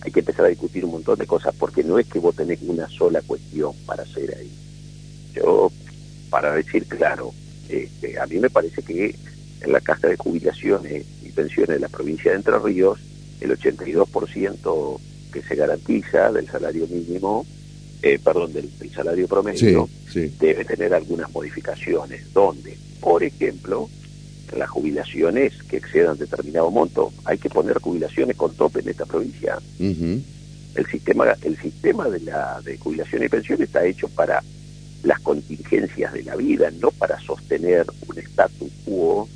Hay 0.00 0.10
que 0.10 0.20
empezar 0.20 0.46
a 0.46 0.48
discutir 0.48 0.86
un 0.86 0.92
montón 0.92 1.18
de 1.18 1.26
cosas 1.26 1.54
porque 1.54 1.84
no 1.84 1.98
es 1.98 2.06
que 2.06 2.18
vos 2.18 2.34
tenés 2.34 2.60
una 2.62 2.88
sola 2.88 3.20
cuestión 3.20 3.74
para 3.84 4.04
hacer 4.04 4.34
ahí. 4.34 4.50
Yo, 5.34 5.70
para 6.30 6.54
decir 6.54 6.86
claro, 6.86 7.34
este, 7.68 8.18
a 8.18 8.24
mí 8.24 8.38
me 8.38 8.48
parece 8.48 8.80
que 8.80 9.14
en 9.60 9.72
la 9.72 9.82
caja 9.82 10.08
de 10.08 10.16
jubilaciones 10.16 11.04
pensiones 11.38 11.76
de 11.76 11.78
la 11.78 11.88
provincia 11.88 12.32
de 12.32 12.38
Entre 12.38 12.58
Ríos, 12.58 12.98
el 13.40 13.56
82% 13.56 15.00
que 15.32 15.40
se 15.40 15.54
garantiza 15.54 16.32
del 16.32 16.48
salario 16.48 16.88
mínimo, 16.88 17.46
eh, 18.02 18.18
perdón, 18.18 18.52
del, 18.52 18.68
salario 18.92 19.28
promedio, 19.28 19.88
debe 20.40 20.64
tener 20.64 20.92
algunas 20.94 21.30
modificaciones, 21.30 22.32
donde, 22.32 22.76
por 23.00 23.22
ejemplo, 23.22 23.88
las 24.56 24.68
jubilaciones 24.68 25.52
que 25.68 25.76
excedan 25.76 26.18
determinado 26.18 26.72
monto, 26.72 27.12
hay 27.24 27.38
que 27.38 27.50
poner 27.50 27.78
jubilaciones 27.78 28.36
con 28.36 28.52
tope 28.54 28.80
en 28.80 28.88
esta 28.88 29.06
provincia. 29.06 29.60
El 29.78 30.86
sistema, 30.90 31.36
el 31.42 31.56
sistema 31.58 32.08
de 32.08 32.20
la 32.20 32.60
de 32.64 32.78
jubilación 32.78 33.22
y 33.22 33.28
pensión 33.28 33.62
está 33.62 33.84
hecho 33.84 34.08
para 34.08 34.42
las 35.04 35.20
contingencias 35.20 36.12
de 36.12 36.24
la 36.24 36.34
vida, 36.34 36.72
no 36.80 36.90
para 36.90 37.20
sostener 37.20 37.86
un 38.08 38.18
status 38.18 38.72
quo 38.84 39.28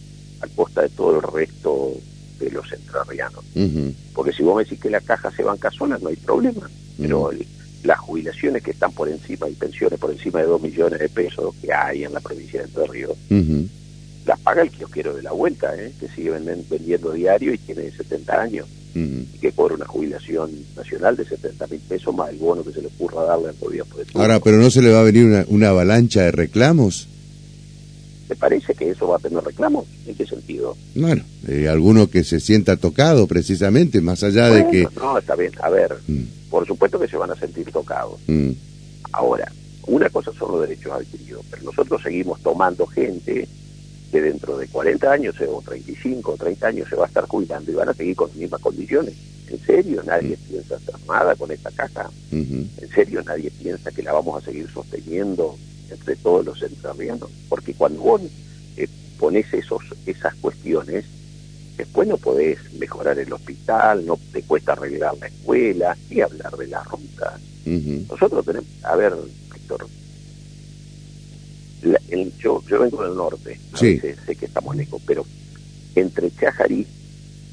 a 0.43 0.47
costa 0.49 0.83
de 0.83 0.89
todo 0.91 1.17
el 1.17 1.23
resto 1.23 1.93
de 2.39 2.51
los 2.51 2.71
entrerrianos. 2.73 3.45
Porque 4.15 4.33
si 4.33 4.43
vos 4.43 4.57
me 4.57 4.65
decís 4.65 4.81
que 4.81 4.91
la 4.91 5.01
caja 5.01 5.31
se 5.31 5.43
banca 5.43 5.71
sola, 5.71 5.99
no 6.03 6.09
hay 6.09 6.17
problema. 6.17 6.69
Pero 6.99 7.31
las 7.85 7.99
jubilaciones 7.99 8.63
que 8.63 8.73
están 8.73 8.93
por 8.93 9.09
encima 9.09 9.49
y 9.49 9.55
pensiones 9.55 9.99
por 9.99 10.11
encima 10.11 10.41
de 10.41 10.47
2 10.47 10.63
millones 10.63 11.01
de 11.01 11.09
pesos 11.09 11.55
que 11.61 11.73
hay 11.73 12.05
en 12.05 12.13
la 12.13 12.21
provincia 12.21 12.61
de 12.61 12.67
Entre 12.67 12.87
Ríos, 12.87 13.17
las 14.27 14.39
paga 14.41 14.63
el 14.63 14.71
kiosquero 14.71 15.15
de 15.15 15.23
la 15.23 15.33
vuelta, 15.33 15.75
¿eh? 15.77 15.93
que 15.99 16.09
sigue 16.09 16.31
vendiendo 16.31 17.13
diario 17.13 17.53
y 17.55 17.59
tiene 17.59 17.91
70 17.91 18.41
años. 18.41 18.69
Y 18.95 19.39
que 19.39 19.53
cobra 19.53 19.75
una 19.75 19.87
jubilación 19.87 20.51
nacional 20.77 21.17
de 21.17 21.25
70 21.25 21.67
mil 21.69 21.81
pesos 21.81 22.15
más 22.15 22.29
el 22.29 22.37
bono 22.37 22.63
que 22.63 22.73
se 22.73 22.83
le 22.83 22.89
ocurra 22.89 23.23
darle 23.23 23.49
al 23.49 23.57
gobierno. 23.59 23.95
Ahora, 24.15 24.39
¿pero 24.39 24.59
no 24.59 24.71
se 24.71 24.83
le 24.83 24.91
va 24.91 25.01
a 25.01 25.05
venir 25.05 25.47
una 25.49 25.71
avalancha 25.71 26.23
de 26.23 26.31
reclamos? 26.31 27.09
¿Te 28.33 28.37
parece 28.37 28.75
que 28.75 28.89
eso 28.89 29.09
va 29.09 29.17
a 29.17 29.19
tener 29.19 29.45
reclamos? 29.45 29.85
¿En 30.07 30.15
qué 30.15 30.25
sentido? 30.25 30.75
Bueno, 30.95 31.23
eh, 31.47 31.69
alguno 31.69 32.09
que 32.09 32.25
se 32.25 32.41
sienta 32.41 32.79
tocado 32.79 33.27
precisamente, 33.27 34.01
más 34.01 34.23
allá 34.23 34.49
de 34.49 34.67
que... 34.71 34.89
No, 34.97 35.19
está 35.19 35.37
bien. 35.37 35.53
A 35.61 35.69
ver, 35.69 35.95
mm. 36.09 36.49
por 36.49 36.67
supuesto 36.67 36.99
que 36.99 37.09
se 37.09 37.19
van 37.19 37.31
a 37.31 37.37
sentir 37.37 37.71
tocados. 37.71 38.19
Mm. 38.29 38.53
Ahora, 39.13 39.53
una 39.87 40.09
cosa 40.09 40.33
son 40.33 40.53
los 40.53 40.63
derechos 40.63 40.93
adquiridos, 40.93 41.45
pero 41.51 41.65
nosotros 41.65 42.01
seguimos 42.03 42.41
tomando 42.41 42.87
gente 42.87 43.47
que 44.11 44.23
dentro 44.23 44.57
de 44.57 44.67
40 44.67 45.13
años 45.13 45.35
o 45.47 45.61
35 45.61 46.33
o 46.33 46.37
30 46.39 46.67
años 46.69 46.89
se 46.89 46.97
va 46.97 47.05
a 47.05 47.09
estar 47.09 47.27
jubilando 47.27 47.71
y 47.71 47.75
van 47.75 47.91
a 47.91 47.95
seguir 47.95 48.17
con 48.17 48.29
las 48.31 48.39
mismas 48.39 48.63
condiciones. 48.63 49.13
¿En 49.47 49.61
serio 49.61 50.03
nadie 50.07 50.39
mm. 50.39 50.49
piensa 50.49 50.77
hacer 50.77 50.95
nada 51.07 51.37
con 51.37 51.51
esta 51.51 51.71
caja? 51.73 52.09
¿En 52.31 52.89
serio 52.95 53.23
nadie 53.27 53.51
piensa 53.51 53.91
que 53.91 54.03
la 54.03 54.15
vamos 54.15 54.43
a 54.43 54.47
seguir 54.47 54.71
sosteniendo 54.73 55.55
entre 55.93 56.17
todos 56.17 56.45
los 56.45 56.63
entrerrianos, 56.63 57.31
porque 57.49 57.75
cuando 57.75 58.01
vos 58.01 58.23
eh, 58.77 58.89
pones 59.19 59.53
esos, 59.53 59.83
esas 60.07 60.35
cuestiones, 60.37 61.05
después 61.77 62.09
no 62.09 62.17
podés 62.17 62.59
mejorar 62.75 63.19
el 63.19 63.33
hospital, 63.33 64.05
no 64.07 64.19
te 64.33 64.43
cuesta 64.43 64.73
arreglar 64.73 65.17
la 65.19 65.27
escuela, 65.27 65.97
y 66.11 66.21
hablar 66.21 66.57
de 66.57 66.67
las 66.69 66.87
rutas. 66.87 67.41
Nosotros 67.65 68.45
tenemos, 68.45 68.69
a 68.83 68.97
ver, 68.97 69.15
Víctor, 69.53 69.87
yo, 72.39 72.63
yo 72.69 72.81
vengo 72.81 73.05
del 73.05 73.17
norte, 73.17 73.59
sé 73.75 74.37
que 74.37 74.47
estamos 74.47 74.77
lejos, 74.77 75.01
pero 75.07 75.25
entre 75.95 76.31
Chajarí, 76.31 76.87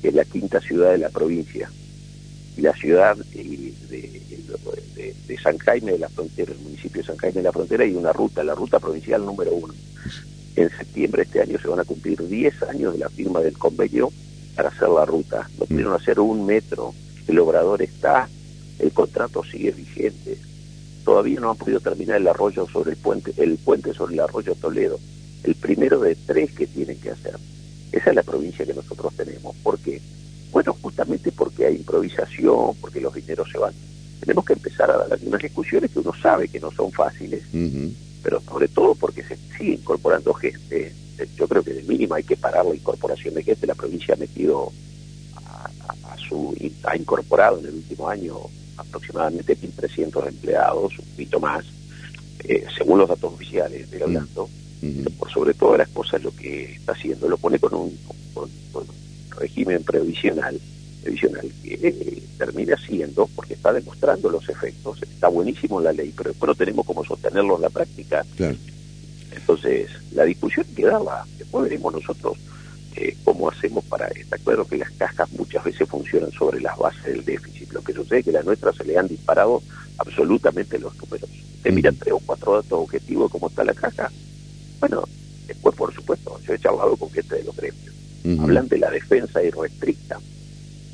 que 0.02 0.08
es 0.10 0.14
la 0.14 0.26
quinta 0.26 0.60
ciudad 0.60 0.92
de 0.92 0.98
la 1.00 1.10
provincia, 1.10 1.70
la 2.60 2.74
ciudad 2.74 3.18
de, 3.18 3.74
de, 3.90 5.38
San 5.42 5.58
Jaime 5.60 5.94
de 5.94 6.00
la 6.00 6.10
Frontera, 6.10 6.52
el 6.52 6.60
municipio 6.60 7.02
de 7.02 7.08
San 7.08 7.18
Jaime 7.18 7.36
de 7.36 7.44
la 7.44 7.52
Frontera, 7.52 7.86
y 7.86 7.94
una 7.94 8.12
ruta, 8.12 8.44
la 8.44 8.56
ruta 8.56 8.80
provincial 8.80 9.26
número 9.26 9.54
uno. 9.54 9.74
En 10.56 10.70
septiembre 10.70 11.24
de 11.24 11.28
este 11.28 11.42
año 11.42 11.60
se 11.60 11.68
van 11.68 11.80
a 11.80 11.86
cumplir 11.86 12.22
10 12.28 12.64
años 12.64 12.94
de 12.94 13.00
la 13.00 13.10
firma 13.10 13.40
del 13.40 13.58
convenio 13.58 14.12
para 14.56 14.70
hacer 14.70 14.90
la 14.90 15.06
ruta. 15.06 15.48
No 15.58 15.66
mm. 15.66 15.68
pudieron 15.68 15.94
hacer 15.94 16.20
un 16.20 16.46
metro, 16.46 16.94
el 17.28 17.40
obrador 17.40 17.82
está, 17.82 18.28
el 18.80 18.92
contrato 18.92 19.44
sigue 19.44 19.72
vigente. 19.72 20.38
Todavía 21.06 21.40
no 21.40 21.52
han 21.52 21.58
podido 21.58 21.80
terminar 21.80 22.18
el 22.18 22.28
arroyo 22.28 22.68
sobre 22.68 22.92
el 22.92 22.98
puente, 22.98 23.34
el 23.38 23.58
puente 23.58 23.94
sobre 23.94 24.16
el 24.16 24.20
arroyo 24.20 24.56
Toledo, 24.56 25.00
el 25.44 25.56
primero 25.56 26.00
de 26.00 26.16
tres 26.16 26.52
que 26.52 26.68
tienen 26.68 27.00
que 27.00 27.12
hacer. 27.12 27.38
Esa 27.92 28.10
es 28.10 28.16
la 28.16 28.24
provincia 28.24 28.66
que 28.66 28.74
nosotros 28.74 29.14
tenemos. 29.16 29.56
¿Por 29.64 29.80
qué? 29.80 30.02
Bueno, 30.52 30.76
justamente 30.82 31.32
porque 31.32 31.66
hay 31.66 31.76
improvisación, 31.76 32.76
porque 32.82 33.02
los 33.02 33.14
dineros 33.14 33.50
se 33.52 33.58
van 33.58 33.74
tenemos 34.20 34.46
que 34.46 34.54
empezar 34.54 34.92
a 34.92 34.98
dar 34.98 35.14
algunas 35.14 35.42
discusiones 35.42 35.92
que 35.92 36.00
uno 36.00 36.14
sabe 36.22 36.48
que 36.48 36.60
no 36.60 36.72
son 36.72 36.92
fáciles, 36.92 37.44
pero 38.22 38.42
sobre 38.42 38.68
todo 38.68 38.94
porque 38.96 39.24
se 39.24 39.38
sigue 39.58 39.74
incorporando 39.74 40.34
gente. 40.34 40.94
Yo 41.36 41.48
creo 41.48 41.64
que 41.64 41.74
de 41.74 41.84
mínima 41.84 42.18
hay 42.18 42.24
que 42.24 42.38
parar 42.38 42.66
la 42.66 42.76
incorporación 42.76 43.34
de 43.34 43.44
gente. 43.44 43.66
La 43.66 43.76
provincia 43.76 44.14
ha 44.14 44.18
metido, 44.18 44.72
a, 45.36 46.18
su, 46.18 46.56
ha 46.84 46.98
incorporado 46.98 47.60
en 47.60 47.68
el 47.68 47.76
último 47.76 48.10
año 48.10 48.38
aproximadamente 48.78 49.58
1.300 49.58 50.28
empleados, 50.28 51.00
un 51.00 51.06
poquito 51.06 51.40
más, 51.40 51.66
eh, 52.44 52.66
según 52.78 53.00
los 53.00 53.10
datos 53.10 53.34
oficiales, 53.34 53.82
estoy 53.82 54.02
hablando. 54.02 54.50
Por 55.18 55.30
sobre 55.30 55.54
todas 55.54 55.80
las 55.80 55.90
cosas 55.90 56.24
lo 56.24 56.34
que 56.34 56.74
está 56.76 56.94
haciendo, 56.94 57.28
lo 57.28 57.38
pone 57.38 57.60
con 57.60 57.74
un, 57.74 57.98
con 58.34 58.50
régimen 59.40 59.84
previsional 59.84 60.60
previsional 61.02 61.50
que 61.64 61.74
eh, 61.82 62.24
termina 62.38 62.76
siendo, 62.78 63.28
porque 63.36 63.54
está 63.54 63.74
demostrando 63.74 64.30
los 64.30 64.48
efectos, 64.50 65.02
está 65.02 65.28
buenísimo 65.28 65.82
la 65.82 65.94
ley, 65.94 66.14
pero 66.16 66.32
después 66.32 66.48
no 66.48 66.56
tenemos 66.56 66.86
cómo 66.86 67.04
sostenerlo 67.04 67.56
en 67.56 67.62
la 67.62 67.70
práctica. 67.70 68.26
Entonces, 69.32 69.90
la 70.12 70.26
discusión 70.26 70.66
quedaba, 70.76 71.26
después 71.38 71.64
veremos 71.64 71.94
nosotros 71.94 72.38
eh, 72.96 73.16
cómo 73.24 73.50
hacemos 73.50 73.84
para, 73.86 74.08
está 74.08 74.38
claro 74.38 74.66
que 74.66 74.78
las 74.78 74.92
cajas 74.92 75.32
muchas 75.34 75.64
veces 75.64 75.88
funcionan 75.88 76.32
sobre 76.32 76.60
las 76.60 76.78
bases 76.78 77.04
del 77.04 77.26
déficit, 77.26 77.72
lo 77.72 77.82
que 77.82 77.94
sucede 77.94 78.20
es 78.20 78.26
que 78.26 78.32
a 78.32 78.34
la 78.34 78.44
nuestra 78.44 78.74
se 78.74 78.84
le 78.84 78.98
han 78.98 79.08
disparado 79.08 79.62
absolutamente 79.98 80.80
los 80.80 80.96
números. 80.98 81.30
Usted 81.58 81.72
mira 81.72 81.92
tres 81.92 82.14
o 82.14 82.20
cuatro 82.20 82.56
datos 82.56 82.72
objetivos 82.72 83.32
cómo 83.32 83.48
está 83.48 83.64
la 83.64 83.74
caja, 83.74 84.12
bueno, 84.80 85.04
después 85.48 85.76
por 85.76 85.94
supuesto, 85.94 86.40
yo 86.46 86.54
he 86.54 86.60
charlado 86.60 86.96
con 86.98 87.12
gente 87.12 87.36
de 87.36 87.44
los 87.44 87.56
gremios, 87.56 87.94
hablan 88.40 88.68
de 88.68 88.78
la 88.78 88.90
defensa 88.90 89.44
irrestricta, 89.44 90.20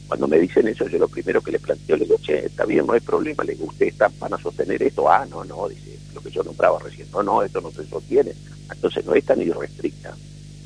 cuando 0.07 0.27
me 0.27 0.39
dicen 0.39 0.67
eso, 0.67 0.87
yo 0.87 0.99
lo 0.99 1.07
primero 1.07 1.41
que 1.41 1.51
le 1.51 1.59
planteo, 1.59 1.97
le 1.97 2.05
digo, 2.05 2.17
che, 2.19 2.45
está 2.45 2.65
bien, 2.65 2.85
no 2.85 2.93
hay 2.93 2.99
problema, 2.99 3.43
le 3.43 3.53
digo, 3.53 3.65
¿ustedes 3.65 3.93
están, 3.93 4.11
van 4.19 4.33
a 4.33 4.37
sostener 4.37 4.81
esto? 4.83 5.09
Ah, 5.09 5.25
no, 5.29 5.43
no, 5.43 5.67
dice, 5.67 5.97
lo 6.13 6.21
que 6.21 6.29
yo 6.29 6.43
nombraba 6.43 6.79
recién, 6.79 7.07
no, 7.11 7.23
no, 7.23 7.41
esto 7.41 7.59
no 7.61 7.71
se 7.71 7.85
sostiene, 7.87 8.33
entonces 8.71 9.05
no 9.05 9.15
es 9.15 9.25
tan 9.25 9.41
irrestricta. 9.41 10.15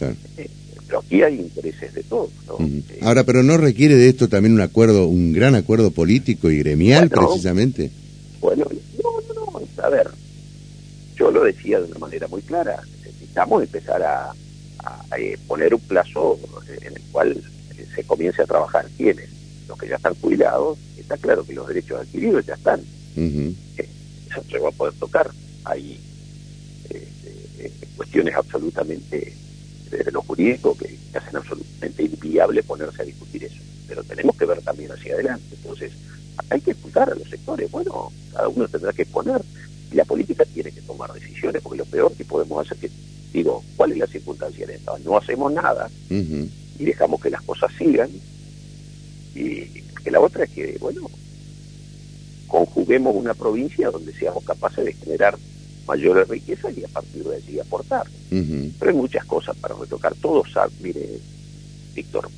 Eh, 0.01 0.49
pero 0.87 0.99
aquí 0.99 1.21
hay 1.21 1.39
intereses 1.39 1.93
de 1.93 2.03
todos. 2.03 2.31
¿no? 2.47 2.57
Eh, 2.65 2.99
Ahora, 3.01 3.23
pero 3.23 3.43
¿no 3.43 3.57
requiere 3.57 3.95
de 3.95 4.09
esto 4.09 4.27
también 4.27 4.53
un 4.53 4.61
acuerdo, 4.61 5.07
un 5.07 5.31
gran 5.33 5.55
acuerdo 5.55 5.91
político 5.91 6.49
y 6.51 6.59
gremial, 6.59 7.09
precisamente? 7.09 7.91
Bueno, 8.41 8.65
no, 9.01 9.35
no, 9.35 9.59
no, 9.59 9.83
a 9.83 9.89
ver, 9.89 10.09
yo 11.15 11.31
lo 11.31 11.43
decía 11.43 11.79
de 11.79 11.85
una 11.85 11.99
manera 11.99 12.27
muy 12.27 12.41
clara, 12.41 12.81
necesitamos 13.05 13.63
empezar 13.63 14.01
a, 14.03 14.33
eh, 15.17 15.37
poner 15.47 15.73
un 15.73 15.81
plazo 15.81 16.39
en 16.81 16.95
el 16.95 17.01
cual 17.11 17.41
se 17.95 18.03
comience 18.03 18.41
a 18.41 18.45
trabajar. 18.45 18.87
¿Quiénes? 18.97 19.29
Los 19.67 19.77
que 19.77 19.87
ya 19.87 19.95
están 19.95 20.15
jubilados, 20.15 20.77
está 20.97 21.17
claro 21.17 21.43
que 21.43 21.53
los 21.53 21.67
derechos 21.67 22.01
adquiridos 22.01 22.45
ya 22.45 22.53
están. 22.53 22.81
Eh, 23.15 23.89
eso 24.29 24.43
se 24.49 24.59
va 24.59 24.69
a 24.69 24.71
poder 24.71 24.93
tocar. 24.95 25.29
Hay 25.65 25.99
eh, 26.89 27.07
eh, 27.59 27.71
cuestiones 27.95 28.35
absolutamente 28.35 29.33
desde 29.89 30.11
lo 30.11 30.21
jurídico 30.21 30.77
que 30.77 30.95
hacen 31.17 31.35
absolutamente 31.35 32.03
inviable 32.03 32.63
ponerse 32.63 33.01
a 33.01 33.05
discutir 33.05 33.43
eso. 33.43 33.61
Pero 33.87 34.03
tenemos 34.03 34.35
que 34.35 34.45
ver 34.45 34.61
también 34.61 34.91
hacia 34.91 35.15
adelante. 35.15 35.55
Entonces, 35.55 35.91
hay 36.49 36.61
que 36.61 36.71
escuchar 36.71 37.11
a 37.11 37.15
los 37.15 37.27
sectores. 37.27 37.71
Bueno, 37.71 38.11
cada 38.31 38.47
uno 38.47 38.67
tendrá 38.67 38.93
que 38.93 39.05
poner. 39.05 39.41
Y 39.91 39.95
la 39.95 40.05
política 40.05 40.45
tiene 40.45 40.71
que 40.71 40.81
tomar 40.81 41.11
decisiones, 41.13 41.63
porque 41.63 41.79
lo 41.79 41.85
peor 41.85 42.13
que 42.13 42.23
podemos 42.23 42.63
hacer 42.63 42.77
es 42.85 42.91
que, 42.91 42.97
digo, 43.33 43.63
¿cuál 43.75 43.91
es 43.91 43.97
la 43.99 44.07
circunstancia 44.07 44.65
en 44.65 44.71
esta? 44.71 44.97
No 44.99 45.17
hacemos 45.17 45.51
nada 45.51 45.89
y 46.09 46.85
dejamos 46.85 47.21
que 47.21 47.29
las 47.29 47.41
cosas 47.43 47.71
sigan. 47.77 48.09
Y 49.35 49.65
que 50.03 50.11
la 50.11 50.19
otra 50.19 50.45
es 50.45 50.49
que, 50.49 50.77
bueno, 50.79 51.09
conjuguemos 52.47 53.15
una 53.15 53.33
provincia 53.33 53.91
donde 53.91 54.13
seamos 54.13 54.43
capaces 54.43 54.85
de 54.85 54.93
generar 54.93 55.37
mayores 55.87 56.27
riquezas 56.27 56.75
y 56.77 56.83
a 56.83 56.87
partir 56.87 57.23
de 57.23 57.35
allí 57.35 57.59
aportar. 57.59 58.07
Pero 58.29 58.91
hay 58.91 58.97
muchas 58.97 59.25
cosas 59.25 59.55
para 59.57 59.75
retocar. 59.75 60.15
Todos 60.15 60.51
saben, 60.51 60.75
mire, 60.81 61.19
Víctor, 61.93 62.29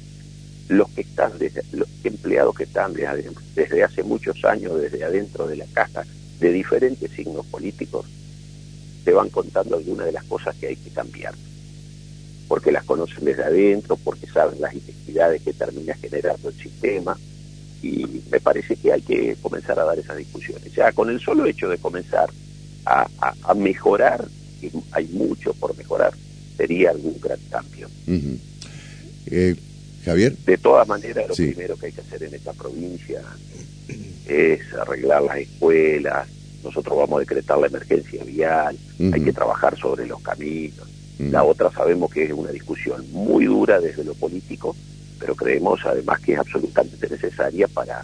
los 0.69 0.89
que 0.91 1.01
están, 1.01 1.37
desde, 1.37 1.63
los 1.73 1.87
empleados 2.03 2.55
que 2.55 2.63
están 2.63 2.93
desde, 2.93 3.29
desde 3.55 3.83
hace 3.83 4.03
muchos 4.03 4.43
años, 4.45 4.79
desde 4.81 5.03
adentro 5.03 5.47
de 5.47 5.57
la 5.57 5.65
caja, 5.73 6.05
de 6.39 6.51
diferentes 6.51 7.11
signos 7.11 7.45
políticos, 7.45 8.05
te 9.03 9.11
van 9.11 9.29
contando 9.29 9.77
algunas 9.77 10.05
de 10.05 10.11
las 10.11 10.23
cosas 10.25 10.55
que 10.55 10.67
hay 10.67 10.75
que 10.75 10.89
cambiar. 10.89 11.33
Porque 12.47 12.71
las 12.71 12.83
conocen 12.83 13.25
desde 13.25 13.43
adentro, 13.43 13.97
porque 13.97 14.27
saben 14.27 14.59
las 14.59 14.73
inequidades 14.73 15.41
que 15.41 15.53
termina 15.53 15.95
generando 15.95 16.49
el 16.49 16.55
sistema. 16.55 17.17
Y 17.81 18.21
me 18.29 18.39
parece 18.39 18.75
que 18.75 18.91
hay 18.91 19.01
que 19.01 19.35
comenzar 19.41 19.79
a 19.79 19.85
dar 19.85 19.97
esas 19.97 20.17
discusiones. 20.17 20.73
Ya 20.73 20.91
con 20.91 21.09
el 21.09 21.19
solo 21.19 21.45
hecho 21.45 21.69
de 21.69 21.77
comenzar 21.77 22.29
a, 22.85 23.53
mejorar, 23.55 24.27
y 24.61 24.69
hay 24.91 25.07
mucho 25.07 25.53
por 25.53 25.75
mejorar, 25.77 26.13
sería 26.57 26.91
algún 26.91 27.19
gran 27.19 27.39
cambio. 27.49 27.89
eh, 29.27 29.55
Javier. 30.03 30.35
De 30.45 30.57
todas 30.57 30.87
maneras, 30.87 31.27
lo 31.29 31.35
primero 31.35 31.77
que 31.77 31.87
hay 31.87 31.91
que 31.91 32.01
hacer 32.01 32.23
en 32.23 32.33
esta 32.33 32.53
provincia 32.53 33.21
es 34.27 34.61
arreglar 34.73 35.23
las 35.23 35.37
escuelas. 35.37 36.27
Nosotros 36.63 36.97
vamos 36.97 37.17
a 37.17 37.19
decretar 37.21 37.57
la 37.57 37.67
emergencia 37.67 38.23
vial, 38.23 38.77
hay 38.99 39.21
que 39.21 39.33
trabajar 39.33 39.77
sobre 39.77 40.05
los 40.07 40.21
caminos. 40.21 40.87
La 41.19 41.43
otra 41.43 41.71
sabemos 41.71 42.11
que 42.11 42.23
es 42.23 42.31
una 42.31 42.49
discusión 42.49 43.05
muy 43.11 43.45
dura 43.45 43.79
desde 43.79 44.03
lo 44.03 44.15
político, 44.15 44.75
pero 45.19 45.35
creemos 45.35 45.79
además 45.85 46.19
que 46.19 46.33
es 46.33 46.39
absolutamente 46.39 47.07
necesaria 47.07 47.67
para, 47.67 48.03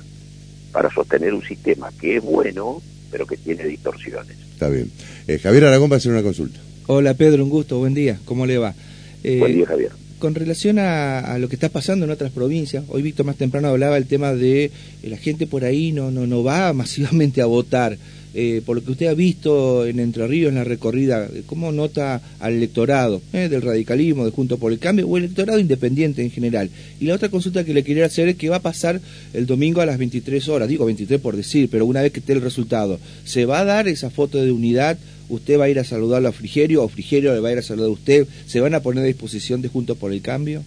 para 0.71 0.91
sostener 0.93 1.33
un 1.33 1.43
sistema 1.43 1.91
que 1.99 2.17
es 2.17 2.23
bueno, 2.23 2.81
pero 3.09 3.25
que 3.25 3.37
tiene 3.37 3.63
distorsiones. 3.63 4.37
Está 4.53 4.69
bien. 4.69 4.91
Eh, 5.27 5.39
Javier 5.39 5.65
Aragón 5.65 5.89
va 5.89 5.95
a 5.95 5.97
hacer 5.97 6.11
una 6.11 6.21
consulta. 6.21 6.59
Hola 6.85 7.15
Pedro, 7.15 7.43
un 7.43 7.49
gusto, 7.49 7.79
buen 7.79 7.95
día, 7.95 8.19
¿cómo 8.25 8.45
le 8.45 8.59
va? 8.59 8.75
Eh, 9.23 9.39
buen 9.39 9.55
día 9.55 9.65
Javier 9.65 9.91
con 10.19 10.33
relación 10.33 10.79
a, 10.79 11.37
lo 11.37 11.47
que 11.47 11.55
está 11.55 11.69
pasando 11.69 12.05
en 12.05 12.11
otras 12.11 12.31
provincias, 12.31 12.83
hoy 12.87 13.01
Víctor 13.01 13.25
más 13.25 13.35
temprano 13.35 13.67
hablaba 13.67 13.95
del 13.95 14.07
tema 14.07 14.33
de 14.33 14.65
eh, 14.65 14.71
la 15.03 15.17
gente 15.17 15.45
por 15.45 15.63
ahí 15.63 15.91
no, 15.91 16.11
no, 16.11 16.25
no 16.25 16.43
va 16.43 16.73
masivamente 16.73 17.41
a 17.41 17.45
votar. 17.45 17.97
Eh, 18.33 18.61
por 18.65 18.75
lo 18.75 18.83
que 18.83 18.91
usted 18.91 19.07
ha 19.07 19.13
visto 19.13 19.85
en 19.85 19.99
Entre 19.99 20.27
Ríos, 20.27 20.49
en 20.49 20.55
la 20.55 20.63
recorrida, 20.63 21.27
¿cómo 21.45 21.71
nota 21.71 22.21
al 22.39 22.53
electorado 22.53 23.21
eh, 23.33 23.49
del 23.49 23.61
radicalismo, 23.61 24.25
de 24.25 24.31
Junto 24.31 24.57
por 24.57 24.71
el 24.71 24.79
Cambio, 24.79 25.07
o 25.07 25.17
el 25.17 25.23
electorado 25.23 25.59
independiente 25.59 26.21
en 26.21 26.31
general? 26.31 26.69
Y 26.99 27.05
la 27.05 27.15
otra 27.15 27.29
consulta 27.29 27.63
que 27.63 27.73
le 27.73 27.83
quería 27.83 28.05
hacer 28.05 28.27
es 28.27 28.35
qué 28.35 28.49
va 28.49 28.57
a 28.57 28.61
pasar 28.61 29.01
el 29.33 29.45
domingo 29.45 29.81
a 29.81 29.85
las 29.85 29.97
23 29.97 30.47
horas, 30.49 30.67
digo 30.67 30.85
23 30.85 31.19
por 31.19 31.35
decir, 31.35 31.69
pero 31.69 31.85
una 31.85 32.01
vez 32.01 32.11
que 32.11 32.19
esté 32.19 32.33
el 32.33 32.41
resultado, 32.41 32.99
¿se 33.23 33.45
va 33.45 33.59
a 33.59 33.65
dar 33.65 33.87
esa 33.87 34.09
foto 34.09 34.43
de 34.43 34.51
unidad 34.51 34.97
usted 35.29 35.59
va 35.59 35.65
a 35.65 35.69
ir 35.69 35.79
a 35.79 35.83
saludarlo 35.83 36.29
a 36.29 36.31
Frigerio 36.31 36.83
o 36.83 36.87
Frigerio 36.87 37.33
le 37.33 37.39
va 37.39 37.49
a 37.49 37.51
ir 37.53 37.57
a 37.57 37.61
saludar 37.61 37.89
a 37.89 37.93
usted, 37.93 38.27
¿se 38.45 38.59
van 38.59 38.73
a 38.75 38.81
poner 38.81 39.03
a 39.03 39.07
disposición 39.07 39.61
de 39.61 39.67
Juntos 39.67 39.97
por 39.97 40.11
el 40.11 40.21
Cambio? 40.21 40.63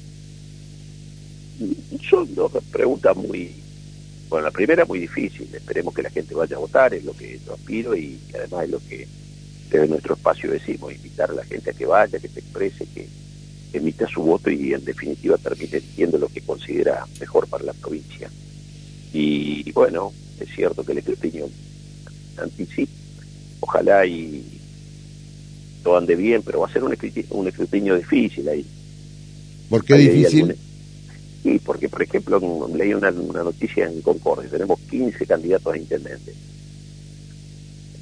Son 2.09 2.35
dos 2.35 2.52
preguntas 2.71 3.17
muy, 3.17 3.50
bueno, 4.30 4.46
la 4.46 4.52
primera 4.52 4.84
muy 4.84 5.00
difícil, 5.00 5.49
esperemos 5.52 5.92
que 5.92 6.02
la 6.02 6.10
gente 6.10 6.34
vaya 6.37 6.54
a 6.54 6.60
votar, 6.60 6.94
es 6.94 7.04
lo 7.04 7.12
que 7.12 7.40
yo 7.44 7.52
aspiro 7.52 7.96
y 7.96 8.16
además 8.32 8.64
es 8.64 8.70
lo 8.70 8.78
que 8.78 9.08
desde 9.68 9.88
nuestro 9.88 10.14
espacio 10.14 10.50
decimos, 10.52 10.92
invitar 10.92 11.30
a 11.30 11.34
la 11.34 11.44
gente 11.44 11.70
a 11.70 11.72
que 11.72 11.84
vaya, 11.84 12.18
que 12.18 12.28
se 12.28 12.38
exprese, 12.38 12.87
que 12.87 13.08
emita 13.72 14.06
su 14.08 14.22
voto 14.22 14.49
y 14.49 14.72
en 14.72 14.84
definitiva 14.84 15.37
termine 15.37 15.80
diciendo 15.80 16.16
lo 16.16 16.28
que 16.28 16.40
considera 16.42 17.04
mejor 17.18 17.49
para 17.49 17.64
la 17.64 17.72
provincia. 17.72 18.31
Y 19.12 19.70
bueno, 19.72 20.12
es 20.38 20.48
cierto 20.55 20.85
que 20.85 20.92
el 20.92 20.98
escrutinio 20.98 21.48
anticipa 22.37 22.92
ojalá 23.61 24.07
y 24.07 24.44
todo 25.83 25.96
ande 25.96 26.14
bien, 26.14 26.42
pero 26.42 26.61
va 26.61 26.68
a 26.68 26.72
ser 26.72 26.85
un 26.85 26.92
escrutinio, 26.92 27.28
un 27.31 27.48
escrutinio 27.48 27.96
difícil 27.96 28.48
ahí. 28.48 28.64
¿Por 29.68 29.85
qué 29.85 29.96
difícil? 29.96 30.57
Sí, 31.42 31.61
porque 31.64 31.88
por 31.88 32.03
ejemplo 32.03 32.68
leí 32.74 32.92
una, 32.92 33.11
noticia 33.11 33.87
en 33.87 34.03
Concordia, 34.03 34.50
tenemos 34.50 34.79
15 34.90 35.24
candidatos 35.26 35.72
a 35.72 35.79
intendentes. 35.79 36.35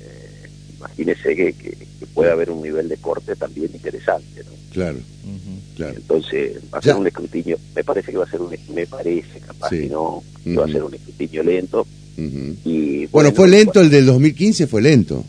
Eh, 0.00 0.48
imagínese 0.76 1.36
que, 1.36 1.52
que, 1.52 1.76
puede 2.14 2.32
haber 2.32 2.50
un 2.50 2.62
nivel 2.62 2.88
de 2.88 2.96
corte 2.96 3.36
también 3.36 3.70
interesante, 3.72 4.42
¿no? 4.42 4.50
Claro, 4.72 4.98
claro. 5.76 5.94
Entonces 5.96 6.56
va 6.74 6.78
a 6.78 6.82
ser 6.82 6.96
un 6.96 7.06
escrutinio, 7.06 7.56
me 7.76 7.84
parece 7.84 8.10
que 8.10 8.18
va 8.18 8.24
a 8.24 8.30
ser 8.30 8.40
un, 8.40 8.52
me 8.74 8.86
parece 8.86 9.38
capaz 9.38 9.70
que 9.70 9.88
no, 9.88 10.24
que 10.42 10.56
va 10.56 10.64
a 10.64 10.68
ser 10.68 10.82
un 10.82 10.94
escrutinio 10.94 11.44
lento. 11.44 11.86
y, 12.16 13.06
bueno, 13.06 13.30
fue 13.32 13.46
lento 13.46 13.80
el 13.80 13.90
del 13.90 14.06
2015, 14.06 14.66
fue 14.66 14.82
lento. 14.82 15.24